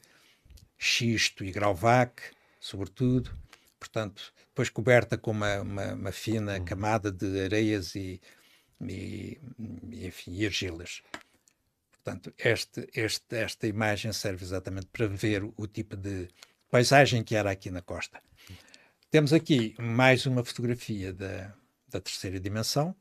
[0.78, 2.22] xisto e grauvac,
[2.58, 3.30] sobretudo,
[3.78, 6.64] portanto depois coberta com uma, uma, uma fina uhum.
[6.64, 8.20] camada de areias e,
[8.80, 9.38] e,
[9.90, 11.02] e, enfim, e argilas.
[12.02, 16.28] Portanto, este, este, esta imagem serve exatamente para ver o tipo de
[16.68, 18.20] paisagem que era aqui na costa.
[19.08, 21.54] Temos aqui mais uma fotografia da,
[21.88, 22.96] da terceira dimensão,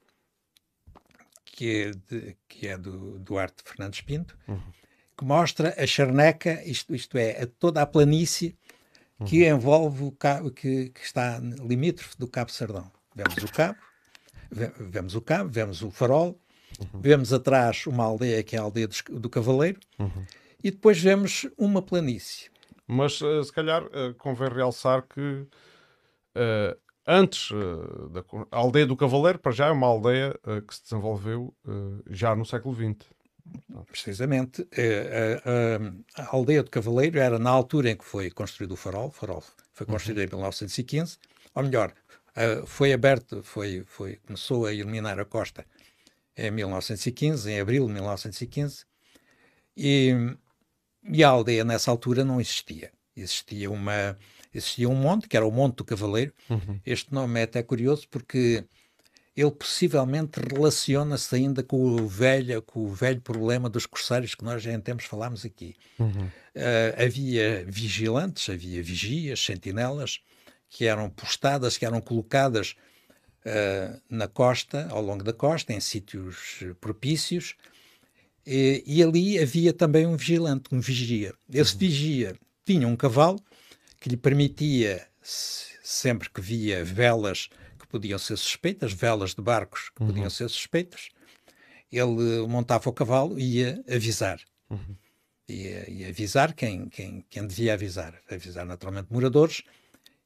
[1.46, 4.62] que é, de, que é do Duarte Fernandes Pinto, uhum.
[5.18, 8.56] que mostra a charneca, isto, isto é, a toda a planície
[9.26, 9.58] que uhum.
[9.58, 12.92] envolve o cabo, que, que está limítrofe do Cabo Sardão.
[13.16, 13.80] Vemos o cabo,
[14.52, 16.40] vemos o cabo, vemos o farol,
[16.94, 17.02] uhum.
[17.02, 20.26] vemos atrás uma aldeia que é a aldeia do, do Cavaleiro, uhum.
[20.64, 22.52] e depois vemos uma planície.
[22.92, 27.50] Mas uh, se calhar uh, convém realçar que uh, antes
[28.12, 31.54] da a aldeia do Cavaleiro, para já é uma aldeia que se desenvolveu
[32.10, 33.10] já no século XX.
[33.88, 38.78] Precisamente, a, a, a, aldeia do Cavaleiro era na altura em que foi construído o
[38.78, 40.24] farol, o farol foi construído uhum.
[40.26, 41.18] em 1915,
[41.56, 41.92] ou melhor,
[42.68, 45.66] foi aberto, foi, foi, começou a iluminar a costa
[46.42, 48.86] em 1915, em abril de 1915,
[49.78, 50.12] e,
[51.04, 52.92] e a aldeia nessa altura não existia.
[53.16, 54.18] Existia uma
[54.54, 56.34] existia um monte, que era o Monte do Cavaleiro.
[56.50, 56.80] Uhum.
[56.86, 58.66] Este nome é até curioso porque
[59.36, 64.62] ele possivelmente relaciona-se ainda com o velho, com o velho problema dos corsários que nós
[64.62, 65.76] já em tempos falámos aqui.
[65.98, 66.26] Uhum.
[66.26, 70.20] Uh, havia vigilantes, havia vigias, sentinelas,
[70.70, 72.76] que eram postadas, que eram colocadas
[73.46, 77.56] uh, na costa, ao longo da costa, em sítios propícios,
[78.46, 81.34] e, e, ali havia também um vigilante, um vigia.
[81.54, 81.80] Esse uhum.
[81.80, 83.40] vigia tinha um cavalo
[84.00, 87.50] que lhe permitia, sempre que via velas
[87.80, 90.08] que podiam ser suspeitas, velas de barcos que uhum.
[90.08, 91.10] podiam ser suspeitas,
[91.92, 94.40] ele montava o cavalo e ia avisar.
[94.70, 94.96] Uhum.
[95.48, 98.18] Ia, ia, avisar quem, quem, quem devia avisar.
[98.30, 99.62] Avisar naturalmente moradores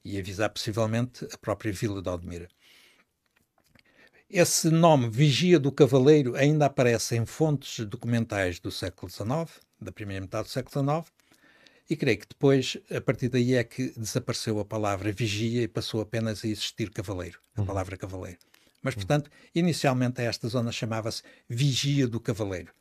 [0.03, 2.47] e avisar possivelmente a própria vila de Aldemira.
[4.29, 10.21] Esse nome, Vigia do Cavaleiro, ainda aparece em fontes documentais do século XIX, da primeira
[10.21, 11.13] metade do século XIX,
[11.87, 16.01] e creio que depois, a partir daí, é que desapareceu a palavra vigia e passou
[16.01, 17.67] apenas a existir cavaleiro, a uhum.
[17.67, 18.39] palavra cavaleiro.
[18.81, 22.71] Mas, portanto, inicialmente esta zona chamava-se Vigia do Cavaleiro.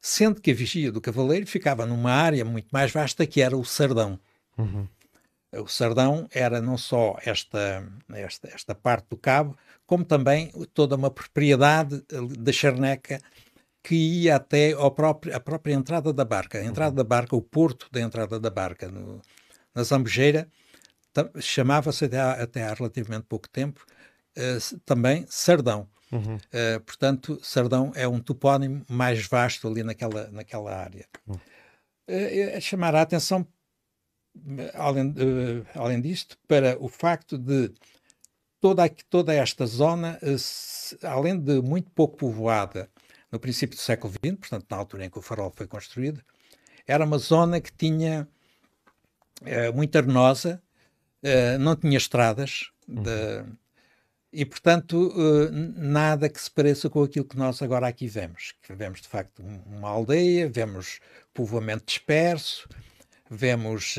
[0.00, 3.64] Sendo que a Vigia do Cavaleiro ficava numa área muito mais vasta que era o
[3.64, 4.20] Sardão.
[4.56, 4.86] Uhum.
[5.52, 9.58] O Sardão era não só esta, esta, esta parte do cabo,
[9.88, 12.04] como também toda uma propriedade
[12.38, 13.18] da Charneca
[13.82, 16.58] que ia até ao próprio, a própria entrada da barca.
[16.58, 19.22] A entrada da barca, o porto da entrada da barca no,
[19.74, 20.46] na Zambujeira,
[21.40, 23.82] chamava-se até, até há relativamente pouco tempo
[24.36, 25.88] uh, também Sardão.
[26.12, 26.36] Uhum.
[26.36, 31.06] Uh, portanto, Sardão é um topónimo mais vasto ali naquela, naquela área.
[31.26, 31.38] Uhum.
[32.10, 33.48] Uh, chamar a atenção
[34.74, 35.14] além,
[35.74, 37.72] além disto, para o facto de
[38.60, 42.88] toda, toda esta zona, se, além de muito pouco povoada
[43.30, 46.22] no princípio do século XX, portanto, na altura em que o farol foi construído,
[46.86, 48.26] era uma zona que tinha
[49.42, 50.62] uh, muito arenosa,
[51.58, 53.02] não tinha estradas, uhum.
[53.02, 53.44] de,
[54.32, 55.12] e, portanto,
[55.76, 58.54] nada que se pareça com aquilo que nós agora aqui vemos.
[58.62, 61.00] Que vemos, de facto, uma aldeia, vemos
[61.34, 62.68] povoamento disperso,
[63.30, 63.96] vemos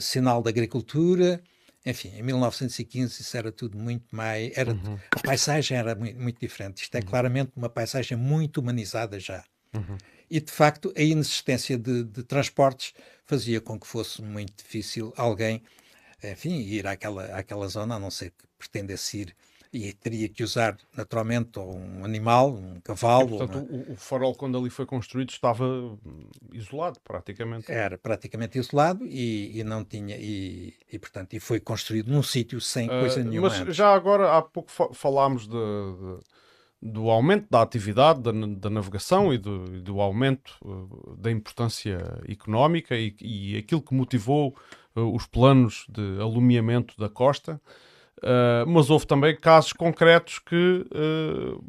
[0.00, 1.40] sinal da agricultura,
[1.88, 4.52] enfim, em 1915 isso era tudo muito mais.
[4.56, 4.98] Era, uhum.
[5.10, 6.82] A paisagem era muito, muito diferente.
[6.82, 7.06] Isto é uhum.
[7.06, 9.42] claramente uma paisagem muito humanizada já.
[9.74, 9.96] Uhum.
[10.30, 12.92] E, de facto, a inexistência de, de, transportes
[13.24, 15.62] fazia com que fosse muito difícil alguém,
[16.22, 19.36] enfim, ir àquela, àquela zona, a não ser que pretendesse ir
[19.72, 23.34] e teria que usar naturalmente um animal, um cavalo.
[23.34, 23.82] E, portanto, uma...
[23.82, 25.66] o, o, farol, quando ali foi construído, estava
[26.52, 27.70] isolado praticamente.
[27.70, 32.60] Era praticamente isolado e, e não tinha, e, e, portanto, e foi construído num sítio
[32.60, 33.48] sem uh, coisa nenhuma.
[33.48, 33.76] Mas antes.
[33.76, 39.38] já agora, há pouco falámos de, de, do aumento da atividade da, da navegação e
[39.38, 44.56] do, do aumento uh, da importância económica e, e aquilo que motivou
[44.96, 47.60] uh, os planos de alumiamento da costa.
[48.18, 51.64] Uh, mas houve também casos concretos que uh,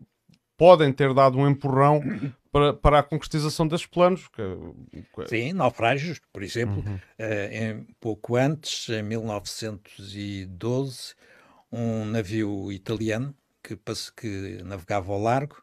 [0.57, 2.01] podem ter dado um empurrão
[2.51, 4.27] para, para a concretização desses planos.
[4.27, 4.41] Que,
[5.15, 5.27] que...
[5.27, 6.95] Sim, naufrágios, por exemplo, uhum.
[6.95, 6.99] uh,
[7.51, 11.13] em, pouco antes, em 1912,
[11.71, 13.77] um navio italiano que,
[14.15, 15.61] que navegava ao largo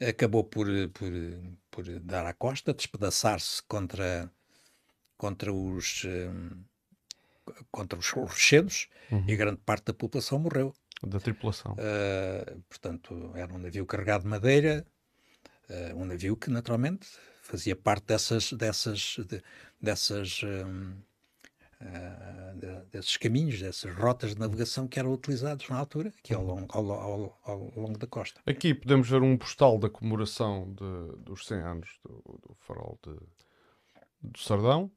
[0.00, 1.10] acabou por, por,
[1.70, 4.30] por dar à costa, despedaçar-se contra,
[5.16, 6.04] contra os.
[6.04, 6.64] Um,
[7.70, 9.24] contra os rochedos uhum.
[9.26, 10.74] e grande parte da população morreu.
[11.02, 11.72] Da tripulação.
[11.72, 14.86] Uh, portanto, era um navio carregado de madeira,
[15.68, 17.06] uh, um navio que naturalmente
[17.42, 19.42] fazia parte dessas, dessas, de,
[19.80, 20.92] dessas, um,
[21.80, 26.42] uh, de, desses caminhos, dessas rotas de navegação que eram utilizados na altura, aqui ao
[26.42, 28.40] longo, ao, ao, ao longo da costa.
[28.46, 33.14] Aqui podemos ver um postal da comemoração de, dos 100 anos do, do farol de,
[34.22, 34.90] do Sardão.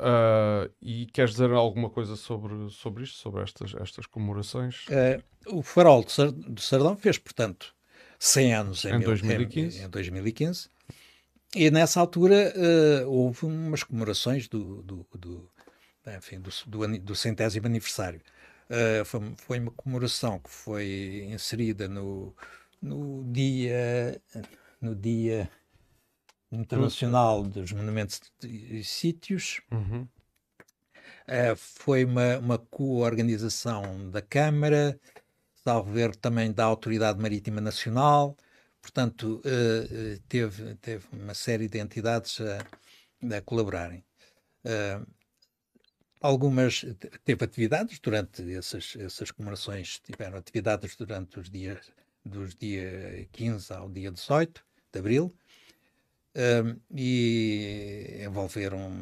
[0.00, 4.86] Uh, e queres dizer alguma coisa sobre, sobre isto, sobre estas, estas comemorações?
[4.86, 7.74] Uh, o farol de Sardão fez, portanto,
[8.18, 9.78] 100 anos em, em, 2015.
[9.78, 10.70] Em, em 2015.
[11.54, 15.50] E nessa altura uh, houve umas comemorações do, do, do,
[16.16, 18.22] enfim, do, do, do centésimo aniversário.
[19.04, 22.32] Foi, foi, uma comemoração que foi inserida no,
[22.80, 24.22] no dia
[24.80, 25.50] no dia
[26.52, 29.60] Internacional dos Monumentos e Sítios.
[29.70, 30.08] Uhum.
[31.28, 34.98] Uh, foi uma, uma co-organização da Câmara,
[35.54, 38.36] salvo ver também da Autoridade Marítima Nacional,
[38.82, 44.04] portanto, uh, teve, teve uma série de entidades a, a colaborarem.
[44.64, 45.06] Uh,
[46.20, 46.84] algumas
[47.24, 51.92] teve atividades durante essas, essas comemorações, tiveram atividades durante os dias
[52.24, 55.34] dos dia 15 ao dia 18 de abril,
[56.94, 59.00] e envolveram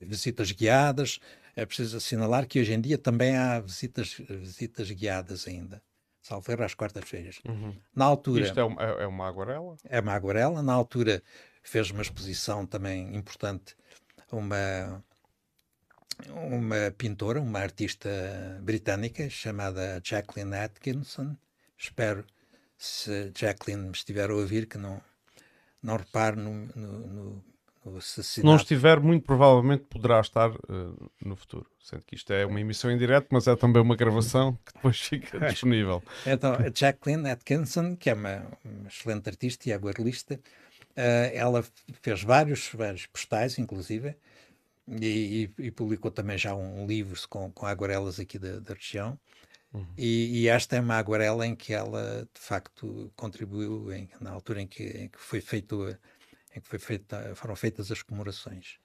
[0.00, 1.18] visitas guiadas.
[1.54, 5.82] É preciso assinalar que hoje em dia também há visitas, visitas guiadas ainda.
[6.22, 7.40] Salveiro às quartas-feiras.
[7.46, 7.74] Uhum.
[7.94, 8.44] Na altura.
[8.44, 9.76] Isto é uma, é uma aguarela?
[9.84, 10.62] É uma aguarela.
[10.62, 11.22] Na altura
[11.62, 13.74] fez uma exposição também importante,
[14.30, 15.04] uma,
[16.28, 18.08] uma pintora, uma artista
[18.62, 21.36] britânica chamada Jacqueline Atkinson.
[21.76, 22.24] Espero,
[22.76, 25.00] se Jacqueline me estiver a ouvir, que não,
[25.82, 27.44] não repare no, no, no,
[27.84, 28.24] no assassinato.
[28.24, 31.66] Se não estiver, muito provavelmente poderá estar uh, no futuro.
[31.80, 35.00] Sendo que isto é uma emissão em direto, mas é também uma gravação que depois
[35.00, 36.02] fica disponível.
[36.26, 41.64] então, a Jacqueline Atkinson, que é uma, uma excelente artista e aguarelista, uh, ela
[42.02, 44.16] fez vários, vários postais, inclusive,
[44.88, 49.18] e, e, e, publicou também já um livro com, com aguarelas aqui da, da região.
[49.72, 49.86] Uhum.
[49.98, 54.62] E, e, esta é uma aguarela em que ela de facto contribuiu em, na altura
[54.62, 55.86] em que, em que foi feito
[56.56, 58.78] em que foi feita, foram feitas as comemorações.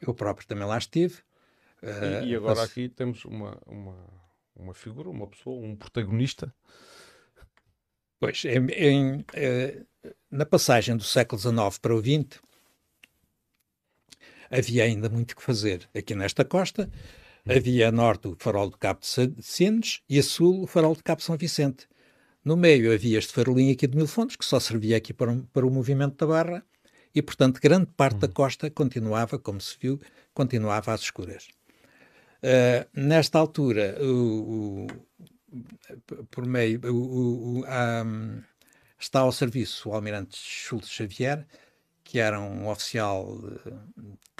[0.00, 1.22] Eu próprio também lá estive.
[1.82, 2.70] Uh, e, agora mas...
[2.70, 3.96] aqui temos uma, uma,
[4.54, 6.54] uma figura, uma pessoa, um protagonista.
[8.20, 9.86] Pois, em, em, uh,
[10.30, 12.40] na passagem do século XIX para o XX,
[14.50, 16.90] havia ainda muito que fazer aqui nesta costa.
[17.46, 21.02] Havia a norte o farol do Cabo de Sines e a sul o farol do
[21.02, 21.88] Cabo São Vicente.
[22.44, 25.42] No meio havia este farolinho aqui de Mil Fontes, que só servia aqui para, um,
[25.42, 26.64] para o movimento da barra,
[27.14, 30.00] e portanto grande parte da costa continuava, como se viu,
[30.34, 31.48] continuava às escuras.
[32.42, 38.42] Uh, nesta altura, o, o, por meio, o, um,
[38.98, 41.46] está ao serviço o almirante Schultz Xavier,
[42.08, 43.38] que era um oficial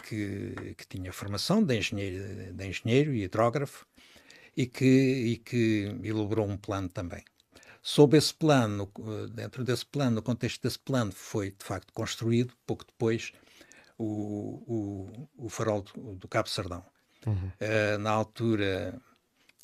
[0.02, 3.86] que, que tinha formação de engenheiro, de engenheiro e hidrógrafo
[4.56, 7.22] e que, e que elaborou um plano também.
[7.82, 8.90] Sob esse plano,
[9.34, 13.32] dentro desse plano, no contexto desse plano, foi de facto construído, pouco depois,
[13.98, 16.82] o, o, o farol do, do Cabo Sardão.
[17.26, 17.34] Uhum.
[17.34, 18.98] Uh, na altura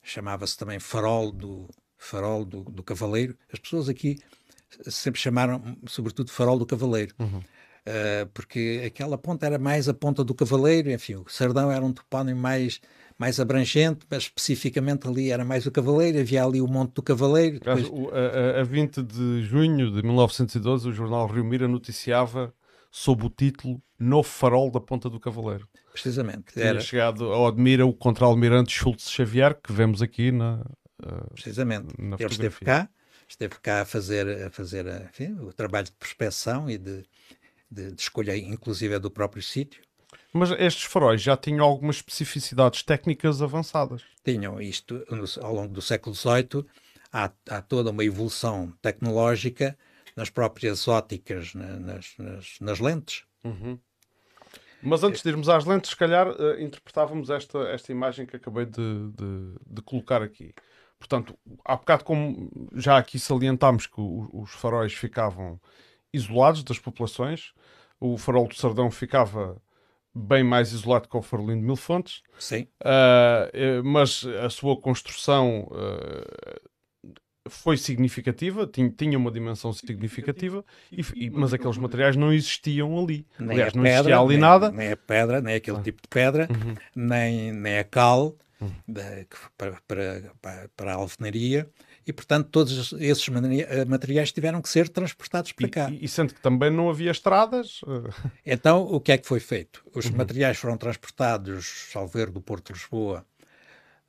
[0.02, 3.34] chamava-se também farol do farol do, do Cavaleiro.
[3.50, 4.18] As pessoas aqui
[4.90, 7.14] sempre chamaram, sobretudo, farol do Cavaleiro.
[7.18, 7.42] Uhum.
[7.86, 11.92] Uh, porque aquela ponta era mais a ponta do Cavaleiro, enfim, o Sardão era um
[11.92, 12.80] topónimo mais,
[13.18, 17.60] mais abrangente, mas especificamente ali era mais o Cavaleiro, havia ali o Monte do Cavaleiro.
[17.60, 17.86] Depois...
[18.10, 22.54] A, a, a 20 de junho de 1912, o jornal Rio Mira noticiava
[22.90, 25.68] sob o título Novo Farol da Ponta do Cavaleiro.
[25.92, 26.54] Precisamente.
[26.54, 26.80] Tinha era...
[26.80, 30.64] chegado ao Admira o contra-almirante Schultz Xavier, que vemos aqui na.
[31.02, 31.94] Uh, Precisamente.
[31.98, 32.88] Na Ele esteve cá,
[33.28, 37.04] esteve cá a fazer, a fazer enfim, o trabalho de prospeção e de,
[37.74, 39.82] de, de escolha, inclusive, é do próprio sítio.
[40.32, 44.02] Mas estes faróis já tinham algumas especificidades técnicas avançadas.
[44.24, 45.04] Tinham isto,
[45.40, 46.66] ao longo do século XVIII,
[47.12, 49.78] há, há, toda uma evolução tecnológica
[50.16, 53.24] nas próprias óticas, na, nas, nas, nas, lentes.
[53.44, 53.78] Uhum.
[54.82, 58.66] Mas antes de irmos às lentes, se calhar uh, interpretávamos esta, esta imagem que acabei
[58.66, 60.52] de, de, de, colocar aqui.
[60.98, 65.60] Portanto, há bocado, como já aqui salientámos que o, os faróis ficavam
[66.14, 67.52] isolados das populações,
[68.00, 69.60] o farol do Sardão ficava
[70.14, 72.22] bem mais isolado que o farolino de Mil Fontes.
[72.38, 72.68] Sim.
[72.80, 76.70] Uh, mas a sua construção uh,
[77.48, 83.26] foi significativa, tinha, tinha uma dimensão significativa, e, e, mas aqueles materiais não existiam ali.
[83.38, 84.70] Nem Aliás, não pedra, existia ali nem, nada.
[84.70, 85.82] Nem a pedra, nem aquele ah.
[85.82, 86.74] tipo de pedra, uhum.
[86.94, 88.70] nem, nem a cal uhum.
[88.86, 89.26] de,
[89.58, 91.68] para, para, para, para a alvenaria.
[92.06, 93.26] E, portanto, todos esses
[93.86, 95.90] materiais tiveram que ser transportados para cá.
[95.90, 97.80] E, e sendo que também não havia estradas.
[97.86, 99.82] Eh, então, o que é que foi feito?
[99.94, 100.16] Os uhum.
[100.16, 103.24] materiais foram transportados, salvo do Porto de Lisboa,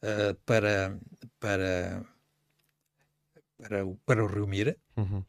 [0.03, 0.97] uh, para,
[1.39, 2.05] para
[3.57, 5.23] para o, para o Rio Mira uhum.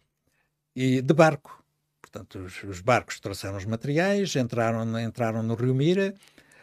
[0.74, 1.64] e de barco.
[2.00, 6.14] Portanto, os, os, barcos trouxeram os materiais, entraram, entraram no Rio Mira,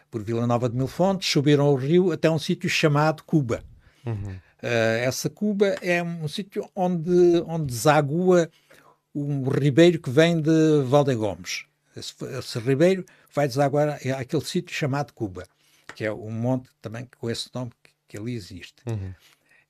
[0.09, 3.63] por Vila Nova de Mil Fontes, subiram o rio até um sítio chamado Cuba.
[4.05, 4.39] Uhum.
[4.64, 8.49] Uh, essa Cuba é um sítio onde, onde desagua
[9.14, 11.66] um ribeiro que vem de Valdegomes.
[11.93, 15.43] Esse, esse ribeiro vai desaguar aquele sítio chamado Cuba,
[15.93, 18.76] que é um monte também com esse nome que, que ali existe.
[18.88, 19.14] Uhum.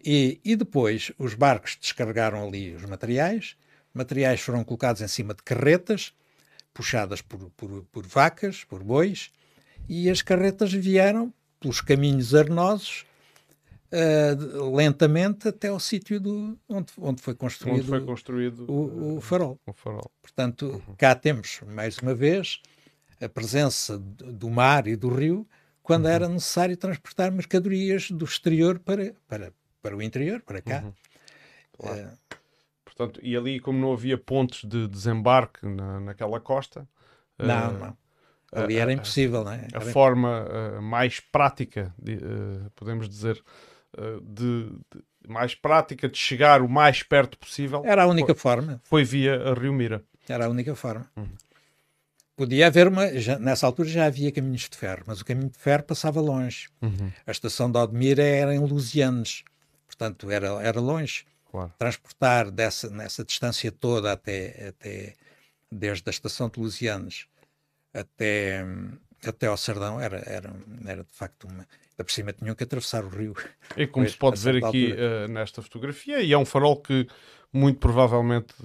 [0.06, 3.58] E, e depois os barcos descarregaram ali os materiais,
[3.96, 6.14] materiais foram colocados em cima de carretas,
[6.72, 9.32] puxadas por, por, por vacas, por bois,
[9.90, 13.08] e as carretas vieram pelos caminhos arenosos
[13.94, 16.22] uh, lentamente até ao sítio
[16.68, 19.60] onde, onde foi construído, onde foi construído o, o, farol.
[19.66, 20.12] o, farol.
[20.22, 20.96] Portanto, uhum.
[20.98, 22.62] cá temos, mais uma vez,
[23.22, 25.48] a presença do mar e do rio
[25.82, 26.12] quando uhum.
[26.12, 30.82] era necessário transportar mercadorias do exterior para, para, para o interior, para cá.
[30.84, 30.94] Uhum.
[31.78, 32.08] Claro.
[32.08, 32.44] Uh,
[32.96, 36.88] Portanto, e ali, como não havia pontos de desembarque na, naquela costa.
[37.40, 37.98] Não, uh, não.
[38.52, 39.68] Ali era impossível, não é?
[39.74, 42.20] A forma uh, mais prática, de,
[42.76, 43.44] podemos dizer,
[44.22, 47.84] de, de, mais prática de chegar o mais perto possível.
[47.86, 48.82] Era a única foi, forma.
[48.84, 50.04] Foi via a Rio Mira.
[50.28, 51.10] Era a única forma.
[51.16, 51.30] Uhum.
[52.36, 53.08] Podia haver uma.
[53.20, 56.68] Já, nessa altura já havia caminhos de ferro, mas o caminho de ferro passava longe.
[56.82, 57.12] Uhum.
[57.28, 59.44] A estação de Odmira era em Lusianes
[59.94, 61.26] portanto era, era longe.
[61.50, 61.72] Claro.
[61.78, 65.14] Transportar dessa, nessa distância toda até, até
[65.72, 67.28] desde a estação de Lusianes
[67.94, 68.66] até,
[69.26, 70.52] até ao Sardão era, era,
[70.86, 71.68] era de facto uma.
[71.98, 73.36] Da por cima tinham que atravessar o rio.
[73.78, 77.08] E como se pode ver aqui uh, nesta fotografia, e é um farol que
[77.54, 78.56] muito provavelmente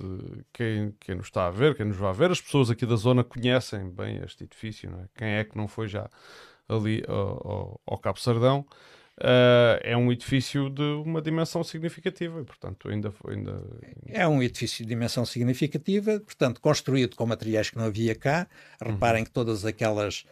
[0.50, 3.22] quem, quem nos está a ver, quem nos vai ver, as pessoas aqui da zona
[3.22, 4.90] conhecem bem este edifício.
[4.90, 5.08] É?
[5.14, 6.08] Quem é que não foi já
[6.66, 8.64] ali ao, ao, ao Cabo Sardão?
[9.18, 13.60] Uh, é um edifício de uma dimensão significativa, portanto, ainda, ainda.
[14.06, 18.46] É um edifício de dimensão significativa, portanto, construído com materiais que não havia cá.
[18.80, 19.24] Reparem uhum.
[19.26, 20.24] que todas aquelas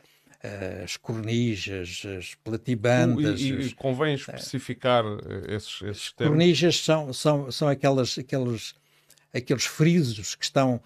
[0.84, 3.40] as cornijas, as platibandas.
[3.40, 5.18] E, e, convém especificar uh,
[5.48, 6.36] esses, esses termos.
[6.36, 8.74] Cornijas são, são, são aquelas, aqueles,
[9.34, 10.80] aqueles frisos que estão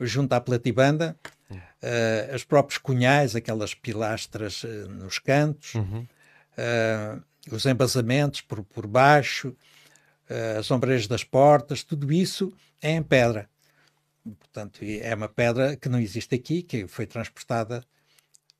[0.00, 1.16] junto à platibanda,
[1.50, 5.74] uh, os próprios cunhais, aquelas pilastras nos cantos.
[5.74, 6.06] Uhum
[7.50, 9.48] os embasamentos por, por baixo,
[10.30, 12.52] uh, as ombreiras das portas, tudo isso
[12.82, 13.48] é em pedra.
[14.40, 17.84] Portanto, é uma pedra que não existe aqui, que foi transportada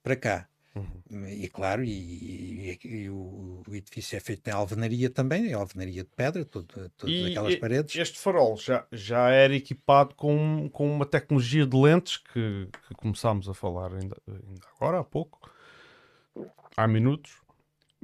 [0.06, 0.48] para cá.
[0.76, 1.26] Uhum.
[1.26, 6.10] E claro, e, e, e o, edifício é feito em alvenaria também, é alvenaria de
[6.10, 7.96] pedra, todo, todas e aquelas paredes.
[7.96, 13.48] Este farol já, já era equipado com, com uma tecnologia de lentes que, que começámos
[13.48, 15.50] a falar ainda, ainda agora, há pouco,
[16.76, 17.32] há minutos,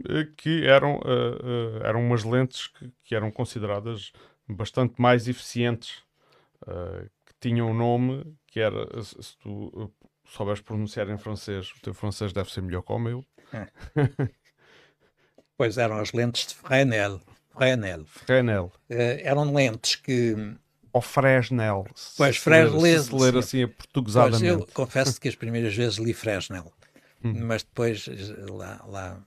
[0.08, 4.12] eh, que eram, uh, uh, eram umas lentes que, que, eram consideradas
[4.48, 6.02] bastante mais eficientes,
[6.62, 9.92] uh, que tinham um nome que era, se tu
[10.32, 13.24] souberes pronunciar em francês, o teu francês deve ser melhor que o meu.
[13.52, 13.68] É.
[15.56, 17.20] pois eram as lentes de Fresnel.
[17.50, 18.06] Fresnel.
[18.06, 18.72] Fresnel.
[18.88, 20.34] eram lentes que
[20.92, 21.86] ou Fresnel.
[22.16, 22.80] Pois, Fresnel.
[22.80, 24.44] Se, se ler assim a portuguesadamente.
[24.44, 26.70] Eu confesso que as primeiras vezes li Fresnel,
[27.24, 27.32] hum.
[27.46, 28.06] mas depois
[28.50, 29.22] lá, lá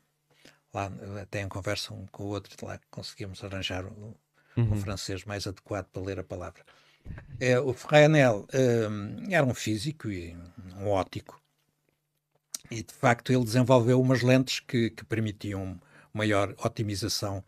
[0.76, 0.92] lá
[1.22, 4.14] até em conversa um com o outro, lá conseguimos arranjar um,
[4.58, 4.74] uhum.
[4.74, 6.64] um francês mais adequado para ler a palavra.
[7.40, 10.36] É, o Ferranel um, era um físico e
[10.80, 11.42] um ótico,
[12.72, 15.80] e de facto ele desenvolveu umas lentes que, que permitiam
[16.14, 17.44] maior otimização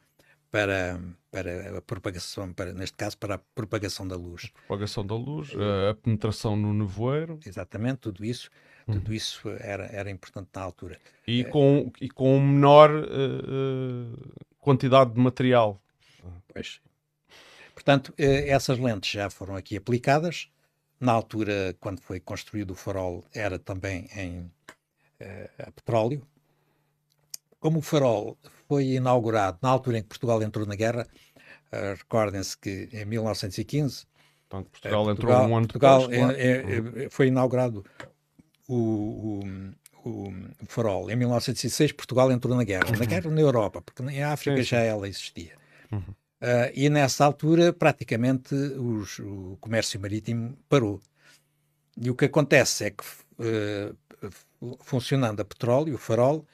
[0.52, 1.00] para,
[1.32, 4.52] para a propagação, para, neste caso, para a propagação da luz.
[4.54, 5.52] A propagação da luz,
[5.90, 7.40] a penetração no nevoeiro.
[7.46, 8.50] Exatamente, tudo isso.
[8.86, 10.98] Tudo isso era, era importante na altura.
[11.28, 15.78] E com, e com menor uh, quantidade de material.
[16.54, 16.80] Pois.
[17.78, 20.50] Portanto, essas lentes já foram aqui aplicadas.
[21.00, 24.52] Na altura, quando foi construído o farol, era também em,
[25.60, 26.26] a petróleo.
[27.60, 28.36] Como o farol
[28.68, 31.08] foi inaugurado na altura em que Portugal entrou na guerra,
[31.72, 34.08] uh, recordem-se que em 1915
[34.50, 37.86] Portanto, Portugal, Portugal entrou um ano Portugal depois, é, é, foi inaugurado
[38.68, 39.44] o,
[40.04, 40.34] o, o,
[40.68, 41.12] farol.
[41.12, 42.90] Em 1906 Portugal entrou na guerra.
[42.98, 45.52] Na guerra na Europa, porque em África sim, já ela existia.
[45.92, 46.16] Uhum.
[46.42, 51.02] Uh, e nessa altura, praticamente, os, o comércio marítimo parou.
[52.00, 53.04] E o que acontece é que,
[53.40, 56.46] uh, funcionando a petróleo, o farol,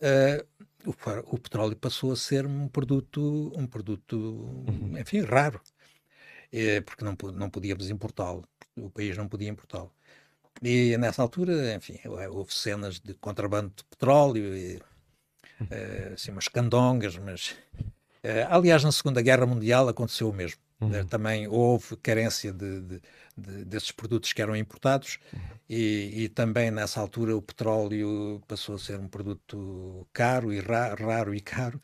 [0.00, 0.46] uh,
[0.84, 4.98] o, o, petróleo passou a ser um produto, um produto uhum.
[4.98, 5.60] enfim, raro,
[6.84, 8.44] porque não, não podíamos importá-lo,
[8.76, 9.92] o país não podia importá-lo.
[10.60, 11.98] E nessa altura, enfim,
[12.30, 14.82] houve cenas de contrabando de petróleo, e,
[16.12, 17.56] assim, umas candongas, mas
[18.48, 20.60] aliás, na Segunda Guerra Mundial aconteceu o mesmo.
[20.82, 21.00] Uhum.
[21.00, 23.02] Uh, também houve carência de, de,
[23.36, 25.40] de, desses produtos que eram importados uhum.
[25.68, 30.94] e, e, também nessa altura o petróleo passou a ser um produto caro e ra
[30.94, 31.80] raro e caro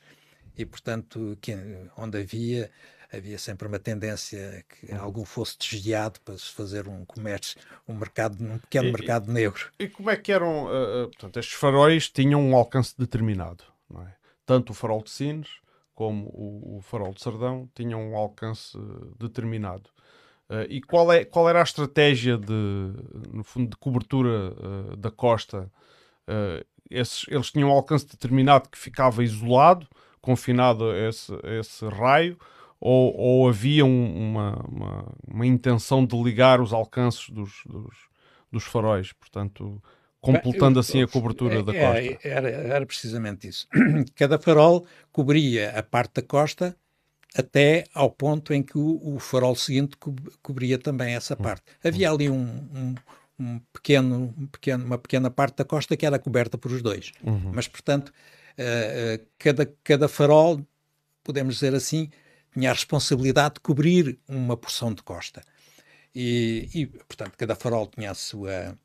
[0.57, 1.57] e portanto que,
[1.97, 2.71] onde havia
[3.11, 5.01] havia sempre uma tendência que uhum.
[5.01, 9.71] algum fosse desviado para se fazer um comércio, um mercado, um pequeno e, mercado negro.
[9.79, 14.15] E como é que eram, uh, portanto, estes faróis tinham um alcance determinado, não é?
[14.45, 15.49] Tanto o farol de Sines
[15.99, 18.79] como o, o farol de Sardão, tinham um alcance
[19.19, 19.91] determinado.
[20.49, 22.53] Uh, e qual, é, qual era a estratégia de,
[23.33, 25.69] no fundo, de cobertura uh, da costa?
[26.23, 29.89] Uh, esses, eles tinham um alcance determinado que ficava isolado,
[30.21, 32.39] confinado a esse, a esse raio,
[32.81, 37.97] ou, ou havia um, uma, uma, uma, intenção de ligar os alcances dos, dos,
[38.53, 39.13] dos faróis?
[39.13, 39.83] Portanto,
[40.21, 42.01] completando assim a cobertura é, da costa.
[42.01, 43.69] É, era, era precisamente isso.
[44.17, 46.77] Cada farol cobria a parte da costa
[47.35, 51.43] até ao ponto em que o, o farol seguinte co cobria também essa hum.
[51.43, 51.63] parte.
[51.85, 52.95] Havia ali um, um,
[53.39, 57.13] um, pequeno, um pequeno, uma pequena parte da costa que era coberta por os dois.
[57.23, 57.53] Uhum.
[57.55, 60.61] Mas, portanto, uh, cada, cada farol,
[61.23, 62.11] podemos dizer assim,
[62.53, 65.43] tinha a responsabilidade de cobrir uma porção de costa.
[66.15, 68.77] E, e portanto, cada farol tinha a sua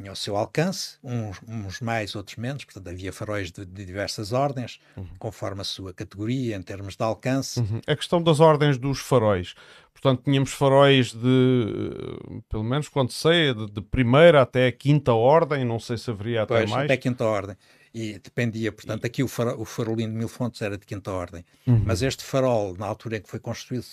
[0.00, 4.32] tinha o seu alcance, uns, uns, mais, outros menos, portanto havia faróis de, de diversas
[4.32, 5.06] ordens, uhum.
[5.18, 7.60] conforme a sua categoria, em termos de alcance.
[7.60, 7.80] Uhum.
[7.86, 9.54] A questão das ordens dos faróis,
[9.92, 15.64] portanto tínhamos faróis de, pelo menos quando sei, de, de primeira até a quinta ordem,
[15.64, 16.84] não sei se haveria até pois, mais.
[16.84, 17.56] até a quinta ordem.
[17.92, 21.44] E dependia, portanto, aqui o, farol, o farolinho de mil fontes era de quinta ordem,
[21.66, 21.82] uhum.
[21.84, 23.84] mas este farol, na altura em que foi construído,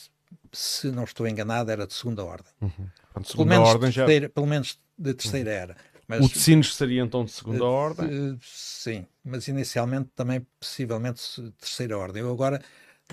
[0.52, 2.52] se não estou enganado, era de segunda ordem.
[2.62, 2.70] Uhum.
[3.02, 4.30] Portanto, segunda pelo, menos ordem terceira, já...
[4.30, 5.78] pelo menos de terceira era.
[6.08, 8.08] Mas, o de Sines seria então de segunda uh, ordem?
[8.08, 12.22] Uh, sim, mas inicialmente também possivelmente terceira ordem.
[12.22, 12.62] Eu agora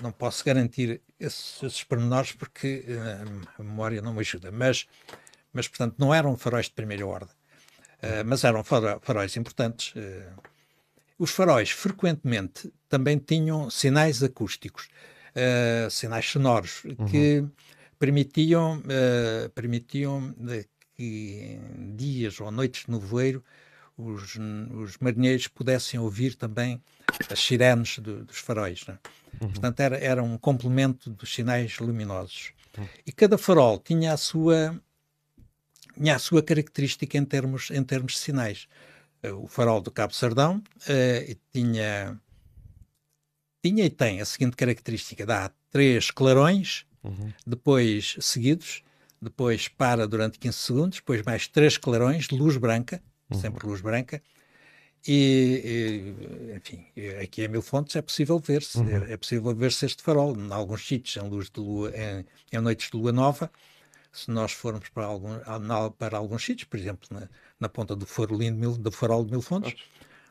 [0.01, 4.87] não posso garantir esses, esses pormenores porque uh, a memória não me ajuda, mas,
[5.51, 7.35] mas portanto não eram faróis de primeira ordem,
[8.25, 9.93] mas eram faróis importantes.
[11.17, 14.89] os faróis frequentemente também tinham sinais acústicos,
[15.89, 17.05] sinais sonoros, uhum.
[17.07, 17.43] que
[17.97, 18.83] permitiam,
[19.55, 20.35] permitiam
[20.95, 23.43] que em dias ou noites de nevoeiro
[23.97, 26.81] os, os marinheiros pudessem ouvir também
[27.29, 28.85] as sirenes do, dos faróis.
[28.87, 28.97] Né?
[29.41, 29.49] Uhum.
[29.49, 32.51] Portanto, era, era um complemento dos sinais luminosos.
[32.77, 32.87] Uhum.
[33.05, 34.79] E cada farol tinha a sua,
[35.95, 38.67] tinha a sua característica em termos, em termos de sinais.
[39.23, 42.19] Uh, o farol do Cabo Sardão uh, tinha,
[43.63, 47.31] tinha e tem a seguinte característica: dá três clarões, uhum.
[47.47, 48.83] depois seguidos,
[49.21, 53.39] depois para durante 15 segundos, depois mais três clarões luz branca, uhum.
[53.39, 54.21] sempre luz branca,
[55.07, 56.15] e,
[56.51, 56.85] e, enfim,
[57.21, 58.89] aqui em Mil Fontes é possível ver-se, uhum.
[58.89, 62.59] é, é, possível ver-se este farol, em alguns sítios em luz de lua, em, em,
[62.59, 63.51] noites de lua nova,
[64.11, 65.37] se nós formos para, algum,
[65.97, 69.41] para alguns sítios, por exemplo, na, na ponta do farolinho mil, do farol de Mil
[69.41, 69.77] Fontes, uhum.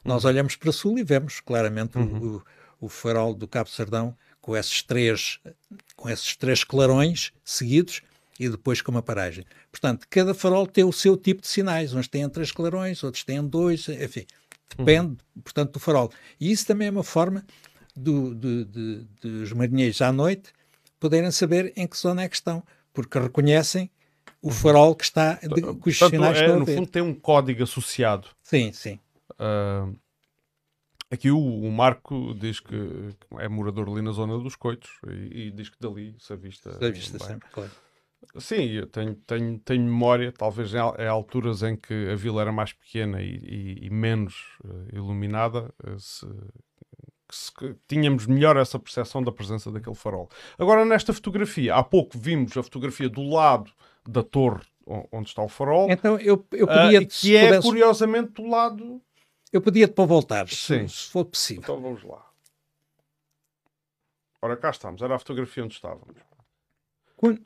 [0.04, 2.42] nós olhamos para sul e vemos claramente uhum.
[2.80, 5.40] o, o farol do Cabo Sardão com esses três,
[5.96, 8.02] com esses três clarões seguidos,
[8.38, 9.44] e depois com uma paragem.
[9.70, 11.94] Portanto, cada farol tem o seu tipo de sinais.
[11.94, 14.26] Uns têm três clarões, outros têm dois, enfim,
[14.76, 15.42] depende, uhum.
[15.42, 16.10] portanto, do farol.
[16.40, 17.44] E isso também é uma forma
[17.96, 20.52] do, do, de, dos marinheiros à noite
[20.98, 22.62] poderem saber em que zona é que estão,
[22.92, 23.90] porque reconhecem
[24.40, 28.28] o farol que está, de, cujos portanto, sinais é, no fundo tem um código associado.
[28.42, 28.98] Sim, sim.
[29.32, 29.94] Uh,
[31.10, 32.74] aqui o, o, Marco diz que
[33.38, 36.76] é morador ali na zona dos Coitos e, e diz que dali se avista.
[36.78, 37.70] Se avista sempre, claro.
[38.38, 42.52] Sim, eu tenho, tenho, tenho memória, talvez em, em alturas em que a vila era
[42.52, 46.26] mais pequena e, e, e menos uh, iluminada, uh, se,
[47.30, 47.52] se,
[47.88, 50.28] tínhamos melhor essa percepção da presença daquele farol.
[50.58, 53.70] Agora, nesta fotografia, há pouco vimos a fotografia do lado
[54.08, 55.90] da torre onde está o farol.
[55.90, 57.00] Então eu, eu podia...
[57.00, 57.68] Uh, que é, pudesse...
[57.68, 59.00] curiosamente, do lado...
[59.52, 61.62] Eu podia-te para voltar, se, se for possível.
[61.62, 62.28] Então vamos lá.
[64.42, 65.00] Ora, cá estamos.
[65.00, 66.16] Era a fotografia onde estávamos.
[67.16, 67.40] Quando,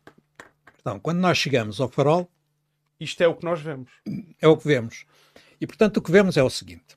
[0.81, 2.31] então, quando nós chegamos ao farol...
[3.01, 3.91] Isto é o que nós vemos.
[4.41, 5.05] É o que vemos.
[5.61, 6.97] E, portanto, o que vemos é o seguinte.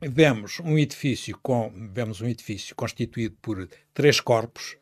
[0.00, 4.76] Vemos um edifício com vemos um edifício constituído por três corpos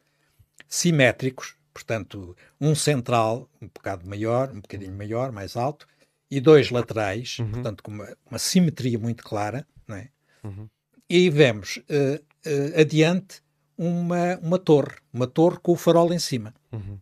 [0.69, 5.87] simétricos, portanto, um central, um bocado maior, um bocadinho maior, mais alto,
[6.31, 7.51] e dois laterais, uhum.
[7.53, 10.09] portanto, com uma, uma, simetria muito clara, não é?
[10.43, 10.69] Uhum.
[11.09, 13.41] E vemos uh, uh, adiante
[13.79, 16.53] uma, uma torre, uma torre com o farol em cima.
[16.73, 16.99] Uhum.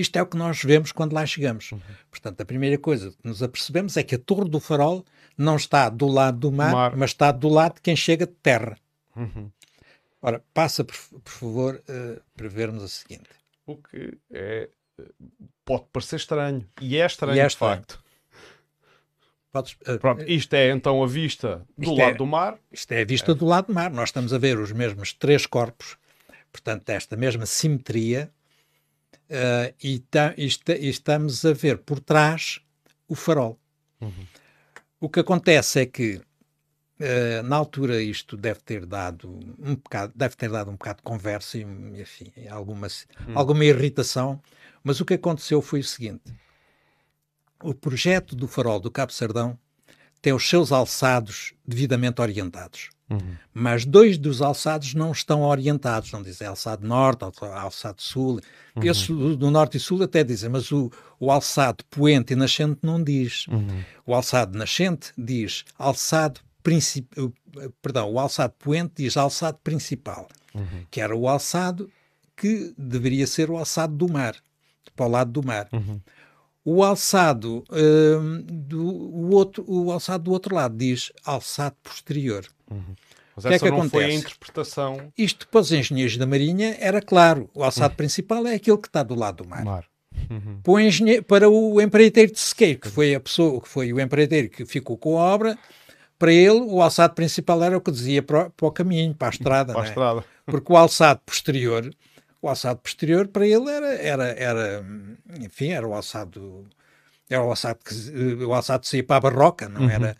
[0.00, 1.72] Isto é o que nós vemos quando lá chegamos.
[1.72, 1.80] Uhum.
[2.08, 5.04] Portanto, a primeira coisa que nos apercebemos é que a torre do farol
[5.36, 6.96] não está do lado do mar, mar.
[6.96, 8.78] mas está do lado de quem chega de terra.
[9.16, 9.50] Uhum.
[10.22, 13.28] Ora, passa, por, por favor, uh, para vermos o seguinte.
[13.66, 14.68] O que é,
[15.64, 16.64] pode parecer estranho.
[16.80, 17.80] E é estranho, e é estranho.
[17.80, 18.04] de facto.
[19.50, 22.58] Podes, uh, Pronto, isto é então a vista do lado é, do mar.
[22.70, 23.34] Isto é a vista é.
[23.34, 23.90] do lado do mar.
[23.90, 25.96] Nós estamos a ver os mesmos três corpos,
[26.52, 28.30] portanto, esta mesma simetria,
[29.30, 32.60] uh, e, ta, e, e, estamos a ver por trás
[33.06, 33.58] o farol.
[34.00, 34.26] Uhum.
[35.00, 36.20] O que acontece é que
[37.00, 41.04] Uh, na altura isto deve ter dado um bocado, deve ter dado um bocado de
[41.04, 43.32] conversa e enfim, alguma, hum.
[43.36, 44.42] alguma irritação,
[44.82, 46.34] mas o que aconteceu foi o seguinte:
[47.62, 49.56] o projeto do farol do Cabo Sardão
[50.20, 52.90] tem os seus alçados devidamente orientados.
[53.10, 53.36] Uhum.
[53.54, 58.40] Mas dois dos alçados não estão orientados, não dizem alçado norte, alçado sul.
[58.76, 58.82] Uhum.
[58.84, 63.02] Esses do norte e sul até dizem, mas o, o alçado poente e nascente não
[63.02, 63.46] diz.
[63.48, 63.82] Uhum.
[64.06, 67.32] O alçado nascente diz alçado principal,
[67.80, 70.84] perdão, o alçado poente diz alçado principal, uhum.
[70.90, 71.90] que era o alçado
[72.36, 74.36] que deveria ser o alçado do mar,
[74.94, 75.68] para o lado do mar.
[75.72, 76.00] Uhum.
[76.70, 82.44] O alçado hum, do o outro, o alçado do outro lado diz alçado posterior.
[82.70, 82.94] Uhum.
[83.34, 84.04] Mas que é essa é que não acontece?
[84.04, 85.12] foi a interpretação.
[85.16, 87.48] Isto para os engenheiros da Marinha era claro.
[87.54, 87.96] O alçado uhum.
[87.96, 89.64] principal é aquele que está do lado do mar.
[89.64, 89.84] mar.
[90.28, 90.60] Uhum.
[90.62, 93.98] Para, o engenheiro, para o empreiteiro de sequeiro, que foi a pessoa, que foi o
[93.98, 95.58] empreiteiro que ficou com a obra,
[96.18, 99.30] para ele, o alçado principal era o que dizia para, para o caminho, para a
[99.30, 99.72] estrada.
[99.72, 99.88] para a é?
[99.88, 100.24] estrada.
[100.44, 101.90] Porque o alçado posterior,
[102.40, 104.86] o alçado posterior para ele era, era, era
[105.40, 106.66] enfim, era o alçado,
[107.28, 109.90] era o alçado que o alçado saía para a barroca, não uhum.
[109.90, 110.16] era?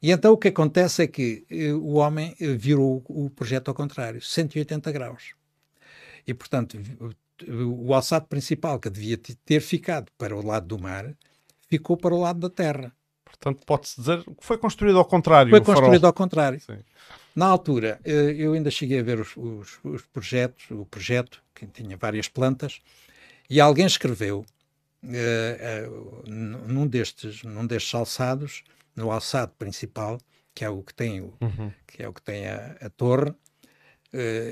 [0.00, 3.74] E então o que acontece é que eh, o homem eh, virou o projeto ao
[3.74, 5.34] contrário, 180 graus.
[6.26, 6.78] E, portanto,
[7.48, 11.14] o alçado principal que devia ter ficado para o lado do mar
[11.68, 12.92] ficou para o lado da terra.
[13.24, 15.50] Portanto, pode-se dizer que foi construído ao contrário.
[15.50, 16.60] Foi construído ao contrário.
[16.60, 16.78] Sim.
[17.34, 21.66] Na altura, eh, eu ainda cheguei a ver os, os, os, projetos, o projeto, que
[21.66, 22.80] tinha várias plantas,
[23.48, 24.44] e alguém escreveu
[25.02, 28.64] uh, uh, num, destes, num destes alçados,
[28.94, 30.18] no alçado principal,
[30.54, 31.72] que é o que tem, o, uhum.
[31.86, 33.36] que é o que tem a, a torre, uh,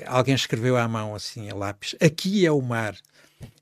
[0.06, 2.96] alguém escreveu à mão, assim, a lápis, aqui é o mar.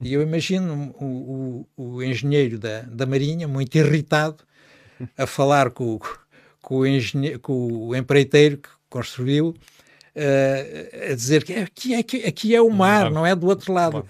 [0.01, 4.45] E eu imagino o, o, o engenheiro da, da Marinha, muito irritado,
[5.17, 5.99] a falar com,
[6.63, 12.55] com, o, engenheiro, com o empreiteiro que construiu, uh, a dizer que aqui, aqui, aqui
[12.55, 14.09] é o mar, não é do outro lado.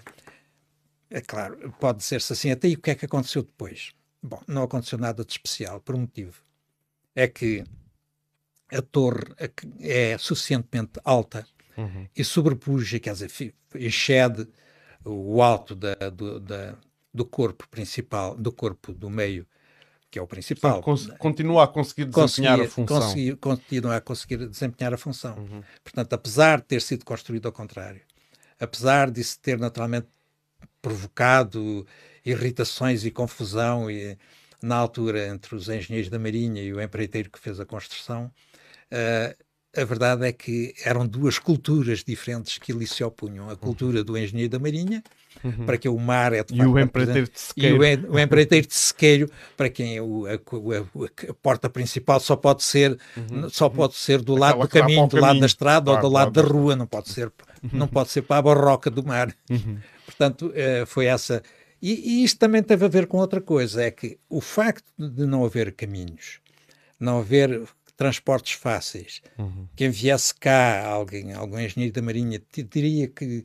[1.09, 3.95] É claro, pode dizer-se assim, até e o que é que aconteceu depois?
[4.23, 6.43] Bom, não aconteceu nada de especial, por um motivo.
[7.15, 7.65] É que
[8.71, 9.23] a torre
[9.81, 11.47] é suficientemente alta
[11.79, 12.07] uhum.
[12.15, 14.47] e sobrepuja, quer dizer, excede
[15.03, 16.77] o alto da, do, da,
[17.13, 19.47] do corpo principal, do corpo do meio
[20.15, 20.81] que é o principal.
[21.19, 23.01] continua a conseguir desempenhar a função.
[23.01, 25.37] Conseguir, continua a conseguir desempenhar a função.
[25.37, 25.61] Uhum.
[25.83, 28.01] Portanto, apesar de ter sido construído ao contrário,
[28.61, 30.07] apesar de se ter naturalmente
[30.81, 31.85] provocado
[32.25, 34.17] irritações e confusão e,
[34.63, 38.31] na altura entre os engenheiros da Marinha e o empreiteiro que fez a construção,
[38.93, 39.45] uh,
[39.77, 43.51] a verdade é que eram duas culturas diferentes que ali se opunham.
[43.51, 45.03] A cultura do engenheiro da Marinha,
[45.45, 45.67] uhum.
[45.67, 47.85] para que o mar é de facto, E o empreiteiro de sequeiro.
[47.85, 52.35] E o, o empreiteiro de sequeiro, para quem o, a, a, a, porta principal só
[52.35, 53.49] pode ser, uhum.
[53.51, 56.15] só pode ser do lado Aquela do caminho, do lado da estrada claro, ou do
[56.15, 56.49] lado claro.
[56.49, 57.71] da rua, não pode ser, uhum.
[57.73, 59.35] não pode ser para a barroca do mar.
[59.51, 59.79] Uhum.
[60.07, 61.43] Portanto, uh, foi essa.
[61.81, 65.27] E, e isto também teve a ver com outra coisa, é que o facto de
[65.27, 66.41] não haver caminhos,
[66.99, 69.21] não haver transportes fáceis.
[69.39, 69.69] Uhum.
[69.77, 72.41] Quem viesse cá, alguém, algum engenheiro da Marinha,
[72.71, 73.45] teria que,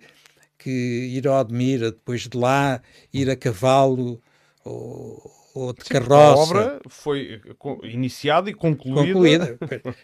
[0.59, 2.81] que ir ao Admira, depois de lá
[3.11, 4.21] ir a cavalo
[4.63, 6.13] ou, ou de Sim, carroça.
[6.13, 7.41] A obra foi
[7.83, 9.57] iniciada e concluída.
[9.57, 9.57] concluída.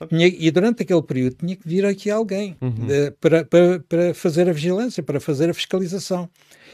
[0.39, 2.87] e durante aquele período tinha que vir aqui alguém uhum.
[2.87, 6.29] de, para, para, para fazer a vigilância, para fazer a fiscalização.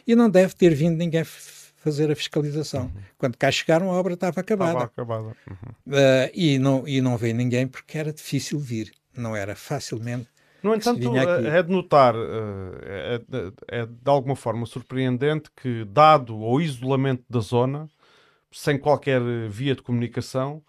[0.08, 2.84] E não deve ter vindo ninguém fazer a fiscalização.
[2.84, 3.02] Uhum.
[3.18, 4.72] Quando cá chegaram, a obra estava acabada.
[4.72, 5.36] Estava acabada.
[5.50, 5.94] Uhum.
[5.94, 8.92] Uh, e, não, e não veio ninguém porque era difícil vir.
[9.18, 10.28] Não era facilmente.
[10.64, 13.22] No entanto, é de notar, é,
[13.70, 17.90] é, é de alguma forma surpreendente que, dado o isolamento da zona,
[18.52, 20.62] sem qualquer via de comunicação,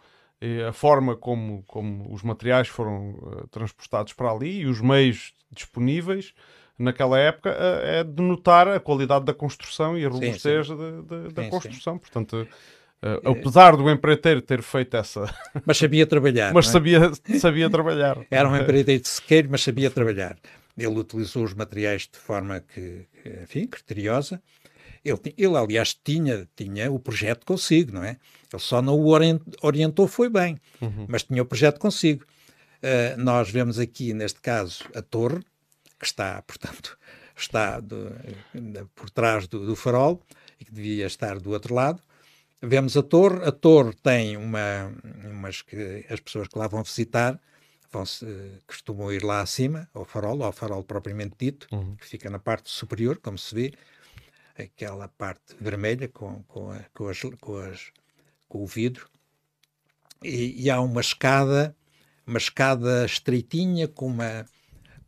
[0.68, 6.34] a forma como, como os materiais foram transportados para ali e os meios disponíveis
[6.78, 11.02] naquela época é de notar a qualidade da construção e a robustez sim, sim.
[11.02, 11.98] De, de, da sim, construção.
[11.98, 12.48] Portanto,
[13.02, 15.32] uh, apesar do empreiteiro ter feito essa.
[15.66, 16.52] Mas sabia trabalhar.
[16.52, 16.70] mas é?
[16.70, 18.18] sabia, sabia trabalhar.
[18.30, 20.36] Era um empreiteiro de sequeiro, mas sabia trabalhar.
[20.76, 23.06] Ele utilizou os materiais de forma que,
[23.42, 24.40] enfim, criteriosa
[25.04, 28.16] ele, ele, aliás, tinha, tinha o projeto consigo, não é?
[28.52, 29.08] Ele só não o
[29.62, 31.06] orientou, foi bem, uhum.
[31.08, 32.24] mas tinha o projeto consigo.
[32.78, 35.40] Uh, nós vemos aqui, neste caso, a torre,
[35.98, 36.96] que está, portanto,
[37.36, 38.12] está do,
[38.94, 40.22] por trás do, do, farol
[40.60, 42.00] e que devia estar do outro lado.
[42.62, 44.94] Vemos a torre, a torre tem uma,
[45.24, 47.40] umas que as pessoas que lá vão visitar
[47.92, 48.24] vão -se,
[48.66, 51.94] costumam ir lá acima, ao farol, ao farol propriamente dito, uhum.
[51.96, 53.72] que fica na parte superior, como se vê,
[54.56, 57.92] aquela parte vermelha com, com, a, com, as, com, as,
[58.48, 59.08] com o vidro,
[60.22, 61.76] e, e, há uma escada,
[62.24, 64.46] uma escada estreitinha com uma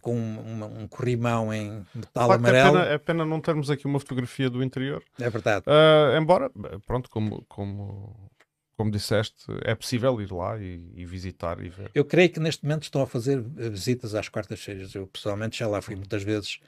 [0.04, 2.76] com uma, um corrimão em metal amarelo.
[2.76, 5.02] É pena, é pena, não termos aqui uma fotografia do interior.
[5.18, 5.64] É verdade.
[5.66, 6.50] Uh, embora,
[6.86, 8.30] pronto, como, como,
[8.76, 11.90] como disseste, é possível ir lá e, e, visitar e ver.
[11.94, 14.94] Eu creio que neste momento estão a fazer visitas às quartas-feiras.
[14.94, 16.60] Eu pessoalmente já lá fui muitas vezes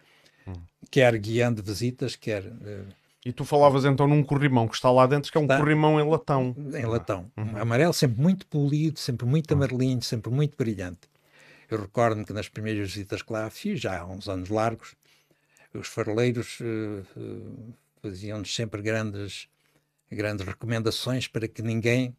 [0.47, 0.55] Hum.
[0.91, 2.45] Quer guiando visitas, quer.
[2.45, 2.87] Uh,
[3.25, 6.01] e tu falavas então num corrimão que está lá dentro, que é um está corrimão
[6.01, 6.55] em latão.
[6.73, 7.27] Em latão.
[7.37, 7.57] Uhum.
[7.61, 9.57] Amarelo, sempre muito polido, sempre muito uhum.
[9.57, 11.09] amarelinho, sempre muito brilhante.
[11.71, 14.95] Eu recordo-me que nas primeiras visitas que lá fiz, já há uns anos largos,
[15.75, 19.49] os faroleiros uh, uh, faziam-nos sempre grandes,
[20.11, 22.17] grandes recomendações para que ninguém,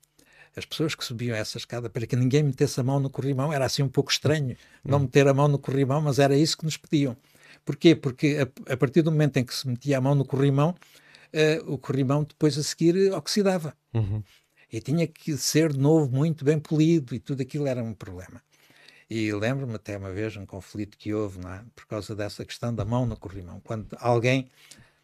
[0.55, 3.51] as pessoas que subiam essa escada, para que ninguém metesse a mão no corrimão.
[3.53, 5.03] Era assim um pouco estranho não uhum.
[5.03, 7.15] meter a mão no corrimão, mas era isso que nos pediam.
[7.63, 7.95] Porquê?
[7.95, 10.75] Porque a, a, partir do momento em que se metia a mão no corrimão,
[11.33, 13.75] uh, o corrimão depois a seguir oxidava.
[13.93, 14.23] Uhum.
[14.71, 18.41] E tinha que ser de novo muito bem polido e tudo aquilo era um problema.
[19.09, 21.63] E lembro-me até uma vez um conflito que houve é?
[21.73, 23.61] por causa dessa questão da mão no corrimão.
[23.61, 24.49] Quando alguém,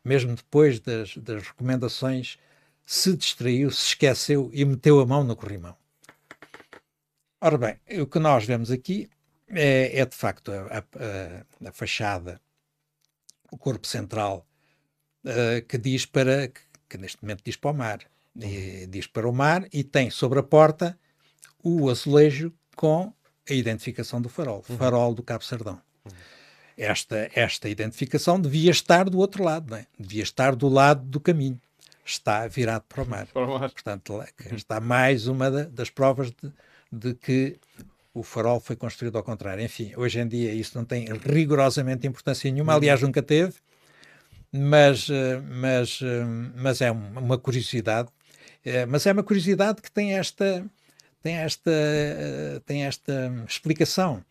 [0.04, 2.38] mesmo depois das, das recomendações,
[2.86, 5.76] se distraiu, se esqueceu e meteu a mão no corrimão.
[7.40, 9.10] Ora bem, o que nós vemos aqui
[9.50, 12.42] é, é de facto a, a, a, fachada
[13.52, 14.48] o corpo central,
[15.26, 18.00] uh, que diz para, que, que, neste momento diz para o mar,
[18.36, 20.98] e, diz para o mar e tem sobre a porta
[21.64, 23.14] o azulejo com
[23.50, 24.78] a identificação do farol, uhum.
[24.78, 25.80] farol do Cabo Sardão.
[26.06, 26.12] Uhum.
[26.78, 29.86] Esta, esta identificação devia estar do outro lado, não é?
[30.00, 31.60] devia estar do lado do caminho.
[32.06, 33.28] Está virado para o mar.
[33.28, 33.70] Para o mar.
[33.70, 36.52] Portanto, está mais uma das provas de,
[36.92, 37.58] de que
[38.14, 39.64] o farol foi construído ao contrário.
[39.64, 43.56] Enfim, hoje em dia isso não tem rigorosamente importância nenhuma, aliás, nunca teve,
[44.52, 46.24] mas, eh, mas, eh,
[46.56, 48.10] mas é uma curiosidade.
[48.64, 50.64] Eh, mas é uma curiosidade que tem esta,
[51.24, 51.72] tem esta,
[52.66, 54.24] tem esta explicação.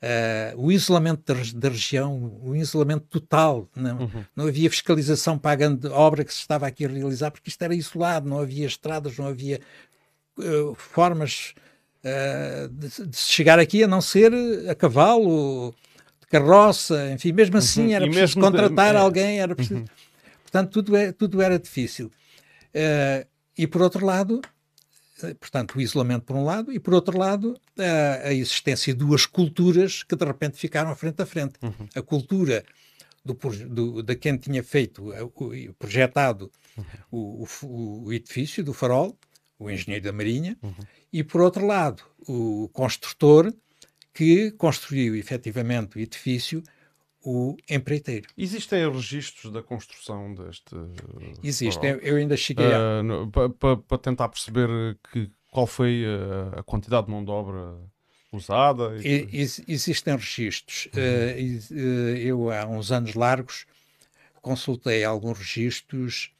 [0.00, 4.24] Uh, o isolamento da, da, região, o isolamento total, não, uhum.
[4.34, 8.28] não havia fiscalização pagando obra que se estava aqui a realizar, porque isto era isolado,
[8.28, 9.60] não havia estradas, não havia
[10.38, 11.52] uh, formas
[12.04, 14.32] uh, de, de, chegar aqui a não ser
[14.70, 15.74] a cavalo,
[16.20, 17.58] de carroça, enfim, mesmo uhum.
[17.58, 18.98] assim era preciso contratar de...
[18.98, 19.00] É.
[19.00, 19.80] alguém, era preciso...
[19.80, 19.86] Uhum.
[20.42, 22.10] Portanto, tudo, é, tudo era difícil.
[23.56, 24.40] E por outro lado,
[25.38, 29.26] portanto, o isolamento por um lado, e por outro lado, a, a existência de duas
[29.26, 31.54] culturas que de repente ficaram frente a frente.
[31.62, 31.88] Uhum.
[31.94, 32.64] A cultura
[33.24, 35.12] do, do, de quem tinha feito,
[35.78, 36.84] projetado uhum.
[37.10, 39.18] o, o, o, edifício do farol,
[39.58, 40.74] o engenheiro da Marinha, uhum
[41.12, 43.52] e, por outro lado, o construtor
[44.12, 46.62] que construiu efetivamente o edifício,
[47.30, 48.28] o empreiteiro.
[48.36, 50.74] Existem registros da construção deste.
[51.42, 53.02] Existem, eu ainda cheguei a.
[53.02, 53.50] Uh,
[53.82, 57.76] Para tentar perceber que, qual foi a, a quantidade de mão de obra
[58.32, 58.96] usada?
[59.02, 59.28] E...
[59.32, 60.88] Ex existem registros.
[60.94, 61.76] Uhum.
[61.76, 63.66] Uh, eu, há uns anos largos,
[64.40, 66.30] consultei alguns registros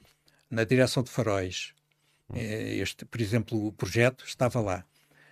[0.50, 1.74] na direção de faróis
[2.34, 4.84] eh, este, por exemplo, o projeto estava lá.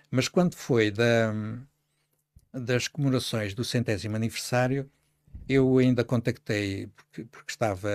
[0.09, 1.33] Mas quando foi da,
[2.53, 4.89] das comemorações do centésimo aniversário,
[5.47, 7.89] eu ainda contactei, porque, porque estava,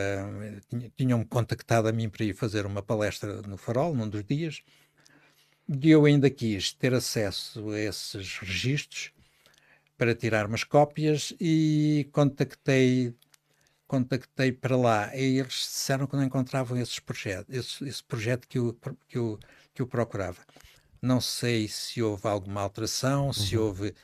[0.97, 4.63] tinham-me contactado a mim para ir fazer uma palestra no Farol, num dos dias,
[5.69, 9.13] e eu ainda quis ter acesso a esses registros
[9.97, 13.15] para tirar umas cópias e contactei
[13.87, 18.59] contactei para lá e eles disseram que não encontravam esses projetos, esse, esse projeto que
[18.59, 18.75] eu,
[19.07, 19.39] que, eu,
[19.75, 20.39] que eu procurava.
[21.03, 23.33] Não sei se houve alguma alteração, uhum.
[23.35, 23.95] se houve.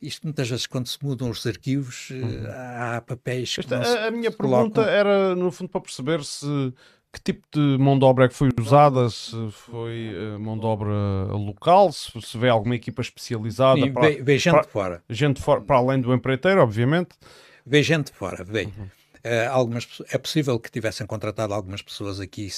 [0.00, 2.44] Isto muitas vezes, quando se mudam os arquivos, uhum.
[2.48, 3.60] há papéis que.
[3.60, 6.72] Esta, a, a minha pergunta era, no fundo, para perceber se
[7.12, 9.08] que tipo de mão de obra é que foi usada?
[9.08, 10.92] Se foi uh, mão de obra
[11.32, 11.90] local?
[11.90, 13.80] Se, se vê alguma equipa especializada?
[13.80, 15.02] Sim, para, vê, gente para, fora.
[15.08, 17.10] Gente for, para além do empreiteiro, obviamente.
[17.64, 18.64] Vê gente fora, vê.
[18.64, 18.84] Uhum.
[18.84, 22.48] Uh, algumas, é possível que tivessem contratado algumas pessoas aqui,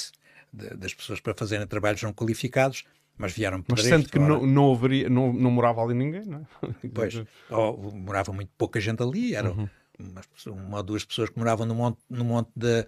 [0.52, 2.84] de, das pessoas para fazerem trabalhos não qualificados,
[3.20, 6.88] mas vieram Mas sendo que não, não, haveria, não, não morava ali ninguém, não é?
[6.94, 9.68] Pois, ou, morava muito pouca gente ali, eram uhum.
[9.98, 12.86] uma, uma ou duas pessoas que moravam no monte, no monte de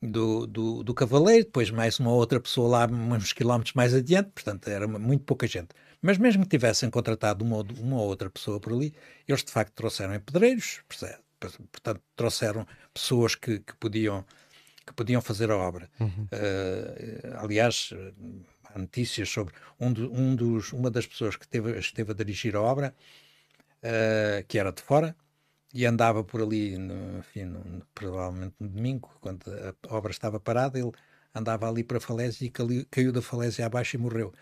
[0.00, 4.68] do, do, do Cavaleiro, depois mais uma outra pessoa lá uns quilómetros mais adiante, portanto
[4.68, 5.70] era muito pouca gente.
[6.00, 8.94] Mas mesmo que tivessem contratado uma, uma ou outra pessoa por ali,
[9.26, 10.82] eles de facto trouxeram pedreiros,
[11.72, 14.24] portanto trouxeram pessoas que, que, podiam,
[14.86, 15.90] que podiam fazer a obra.
[15.98, 16.28] Uhum.
[16.30, 17.92] Uh, aliás,
[18.76, 22.54] há notícias sobre um, do, um dos, uma das pessoas que esteve, esteve a dirigir
[22.54, 22.94] a obra,
[23.82, 25.16] uh, que era de fora,
[25.72, 30.78] e andava por ali, no, enfim, no, provavelmente no domingo, quando a obra estava parada,
[30.78, 30.92] ele
[31.34, 34.32] andava ali para a falésia e caiu, caiu da falésia abaixo e morreu.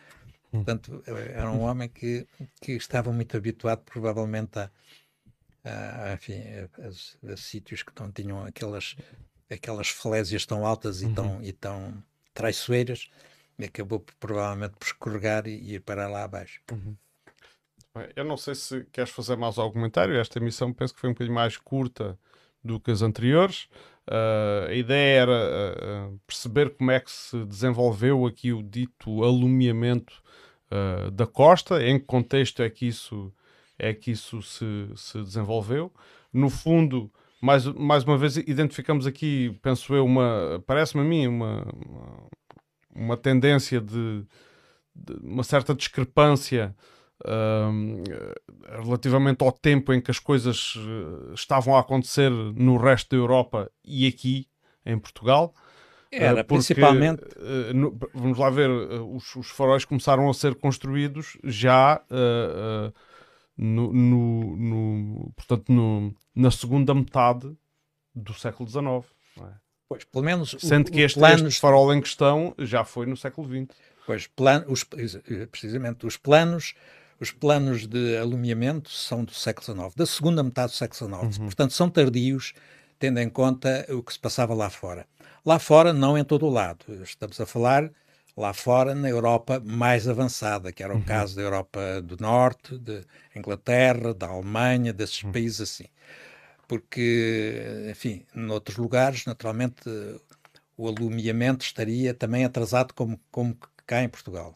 [0.53, 0.63] Hum.
[0.65, 2.27] Portanto, era um homem que,
[2.61, 4.71] que estava muito habituado, provavelmente, a,
[5.65, 6.41] a, enfim,
[6.79, 8.97] a, a, sítios que não tinham aquelas,
[9.51, 11.15] aquelas falésias tão altas e, uhum.
[11.15, 13.09] tão, e tão traiçoeiras,
[13.63, 16.61] acabou provavelmente por escorregar e, ir para lá abaixo.
[16.73, 16.97] Uhum.
[18.17, 20.17] Eu não sei se queres fazer mais algum comentário.
[20.17, 22.19] Esta emissão penso que foi um bocadinho mais curta
[22.63, 23.69] do que as anteriores.
[24.09, 25.33] Uh, a ideia era
[26.11, 30.23] uh, perceber como é que se desenvolveu aqui o dito alumiamento
[30.71, 33.33] uh, da costa, em que contexto é que isso,
[33.79, 35.93] é que isso se, se desenvolveu.
[36.33, 41.63] No fundo, mais, mais uma vez, identificamos aqui, penso eu, uma, parece-me a mim, uma,
[41.63, 42.29] uma
[43.17, 44.25] tendência de,
[44.95, 46.75] de uma certa discrepância
[48.83, 53.71] relativamente ao tempo em que as coisas uh, estavam a acontecer no resto da Europa
[53.85, 54.49] e aqui
[54.85, 55.55] em Portugal.
[56.11, 57.23] Era, uh, porque, principalmente.
[57.37, 62.03] Uh, no, vamos lá ver, os, os, faróis começaram a ser construídos já
[63.57, 65.73] no, no, no, portanto,
[66.35, 67.57] na segunda metade
[68.15, 68.85] do século XIX.
[69.41, 69.64] É?
[69.95, 70.57] Pois, pelo menos.
[70.59, 71.43] Sendo o, que este, planos...
[71.43, 73.77] este farol em questão já foi no século XX.
[74.05, 76.75] Pois, plan, os, precisamente, os planos
[77.21, 81.39] os planos de alumiamento são do século XIX, da segunda metade do século XIX.
[81.39, 81.45] Uhum.
[81.45, 82.55] Portanto, são tardios,
[82.99, 85.07] tendo em conta o que se passava lá fora.
[85.47, 86.85] Lá fora, não em todo o lado.
[87.03, 87.91] Estamos a falar
[88.37, 91.03] lá fora, na Europa mais avançada, que era o uhum.
[91.03, 93.03] caso da Europa do Norte, de
[93.35, 95.33] Inglaterra, da Alemanha, desses uhum.
[95.33, 95.87] países assim.
[96.67, 99.83] Porque, enfim, noutros lugares, naturalmente,
[100.77, 103.57] o alumiamento estaria também atrasado como, como
[103.87, 104.55] cá em Portugal.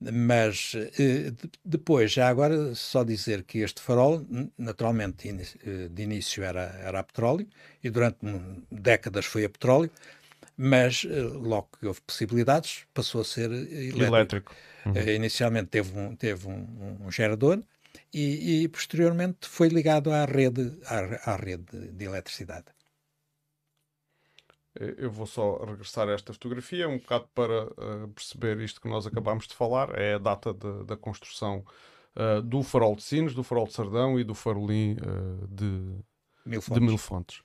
[0.00, 1.32] Mas eh,
[1.64, 4.26] depois, já agora, só dizer que este farol,
[4.58, 7.48] naturalmente, eh, de início era, era a petróleo
[7.82, 8.18] e durante
[8.70, 9.90] décadas foi a petróleo,
[10.56, 14.04] mas eh, logo que houve possibilidades, passou a ser elétrico.
[14.04, 14.56] elétrico.
[14.84, 15.08] Uhum.
[15.14, 17.62] Inicialmente teve um, teve um, um gerador
[18.14, 22.66] e, e, posteriormente foi ligado à rede, à, à rede de eletricidade.
[24.78, 28.88] Eh, eu vou só regressar a esta fotografia um bocado para uh, perceber isto que
[28.88, 29.98] nós acabámos de falar.
[29.98, 31.64] É a data de, da construção
[32.16, 35.98] uh, do farol de Sines, do farol de Sardão e do farolim uh, de,
[36.44, 37.42] Mil de Mil Fontes.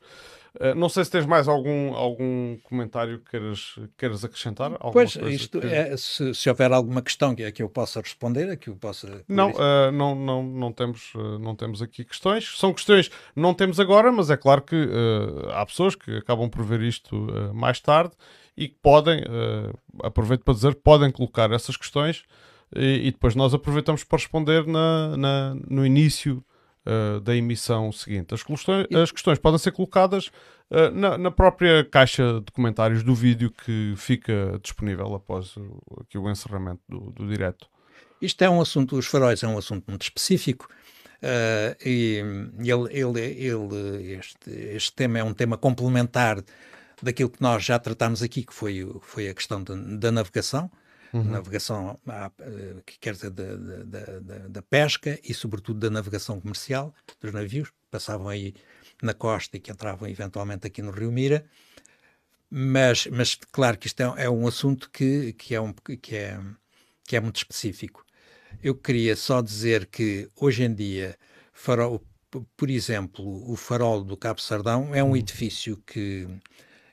[0.59, 4.71] Uh, não sei se tens mais algum, algum comentário que queiras, queiras acrescentar.
[4.91, 5.67] Pois, isto que...
[5.67, 9.23] é, se, se, houver alguma questão que, que eu possa responder, que eu possa.
[9.27, 12.57] Não, uh, não, não, não, temos, uh, não temos aqui questões.
[12.57, 14.89] São questões não temos agora, mas é claro que
[15.53, 17.15] há pessoas que acabam por ver isto
[17.53, 18.11] mais tarde
[18.57, 19.23] e que podem,
[20.03, 22.23] aproveito para dizer, podem colocar essas questões
[22.75, 26.43] e, e depois nós aproveitamos para responder na, na no início
[26.89, 28.33] uh, da emissão seguinte.
[28.33, 30.27] As questões, as questões podem ser colocadas
[30.71, 36.17] uh, na, na, própria caixa de comentários do vídeo que fica disponível após o, aqui
[36.17, 37.67] o encerramento do, do direto.
[38.21, 40.67] Isto é um assunto, os faróis é um assunto muito específico.
[41.21, 42.23] Uh, e
[42.59, 46.41] ele, ele, ele, este, este tema é um tema complementar
[47.01, 50.71] daquilo que nós já tratámos aqui, que foi, foi a questão de, da navegação
[51.13, 51.23] uhum.
[51.23, 56.93] navegação, eh, que quer dizer, da, da, da, da, pesca e, sobretudo, da navegação comercial
[57.21, 58.53] dos navios que passavam aí
[59.01, 61.45] na costa e que entravam eventualmente aqui no Rio Mira.
[62.49, 66.39] Mas, mas claro que isto é, é um assunto que, que, é um, que, é,
[67.03, 68.05] que é muito específico.
[68.63, 71.15] Eu queria só dizer que, hoje em dia,
[71.53, 72.03] farol,
[72.57, 76.27] por exemplo, o farol do Cabo Sardão é um edifício que,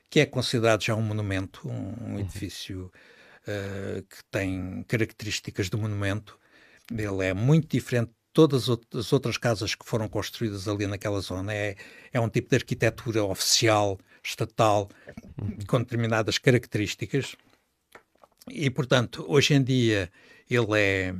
[0.09, 2.91] que é considerado já um monumento, um, um edifício
[3.47, 6.37] uh, que tem características de monumento.
[6.91, 11.53] Ele é muito diferente de todas as outras casas que foram construídas ali naquela zona.
[11.53, 11.75] É,
[12.13, 14.89] é um tipo de arquitetura oficial, estatal,
[15.67, 17.35] com determinadas características.
[18.49, 20.11] E, portanto, hoje em dia
[20.49, 21.15] ele é,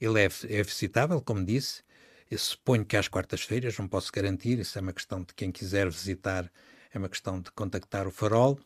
[0.00, 1.82] ele é, é visitável, como disse.
[2.28, 5.88] Eu suponho que às quartas-feiras, não posso garantir, isso é uma questão de quem quiser
[5.88, 6.50] visitar,
[6.92, 8.58] é uma questão de contactar o farol.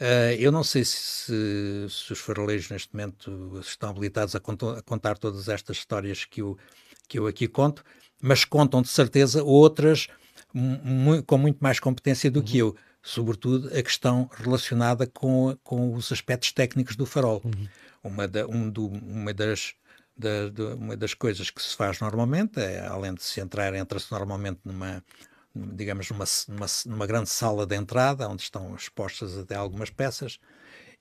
[0.00, 5.18] Uh, eu não sei se, se, os faroleiros neste momento estão habilitados a, a, contar
[5.18, 6.56] todas estas histórias que eu,
[7.08, 7.82] que eu aqui conto,
[8.22, 10.06] mas contam de certeza outras
[11.26, 12.44] com muito mais competência do uhum.
[12.44, 17.42] que eu, sobretudo a questão relacionada com, com os aspectos técnicos do farol.
[17.44, 17.68] Uhum.
[18.02, 19.74] Uma, da, um do, uma das
[20.16, 24.10] da, de, uma das coisas que se faz normalmente, é, além de se entrar, entra-se
[24.10, 25.02] normalmente numa,
[25.54, 30.38] digamos, numa, numa, numa, grande sala de entrada, onde estão expostas até algumas peças,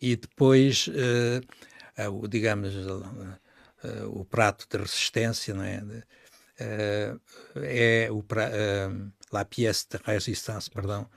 [0.01, 3.37] e depois, uh, uh, digamos, uh,
[4.07, 6.03] o prato de resistência, não é?
[7.57, 8.49] é o pra,
[9.31, 11.07] la pièce de résistance, perdão,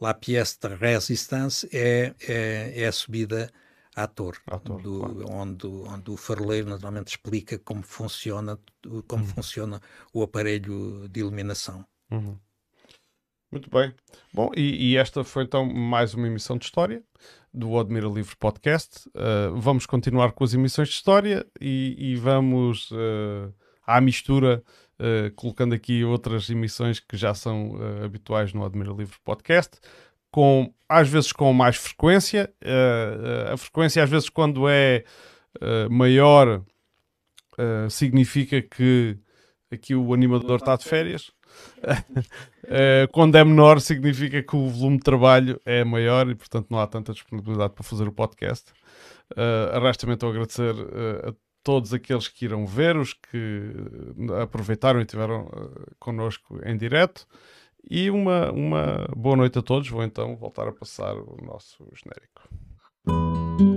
[0.00, 3.50] la pièce de résistance é, é, é a subida
[3.94, 5.30] ator, ator do, claro.
[5.30, 8.58] onde, onde o faroleiro naturalmente explica como funciona,
[9.08, 9.30] como uhum.
[9.30, 9.80] funciona
[10.12, 11.84] o aparelho de iluminação.
[12.10, 12.38] Uhum.
[13.50, 13.94] Muito bem.
[14.32, 17.02] Bom, e, e, esta foi então mais uma emissão de história
[17.54, 19.08] do Admira Livre Podcast.
[19.08, 23.54] Uh, vamos continuar com as emissões de história e, e vamos uh,
[23.86, 24.62] à mistura,
[24.98, 29.78] uh, colocando aqui outras emissões que já são habituais no Admira Livre Podcast
[30.36, 32.52] com, às vezes com mais frequência.
[32.62, 35.02] Uh, uh, a frequência, às vezes, quando é
[35.56, 36.62] uh, maior,
[37.88, 39.16] significa que
[39.72, 41.30] aqui o animador está de férias.
[43.12, 46.86] quando é menor, significa que o volume de trabalho é maior e, portanto, não há
[46.86, 48.72] tanta disponibilidade para fazer o podcast.
[49.32, 50.74] Uh, Resta-me então agradecer
[51.24, 51.32] a
[51.62, 53.72] todos aqueles que irão ver, os que
[54.40, 55.50] aproveitaram e estiveram
[55.98, 57.26] connosco em direto.
[57.88, 59.88] E uma, uma boa noite a todos.
[59.88, 63.75] Vou então voltar a passar o nosso genérico.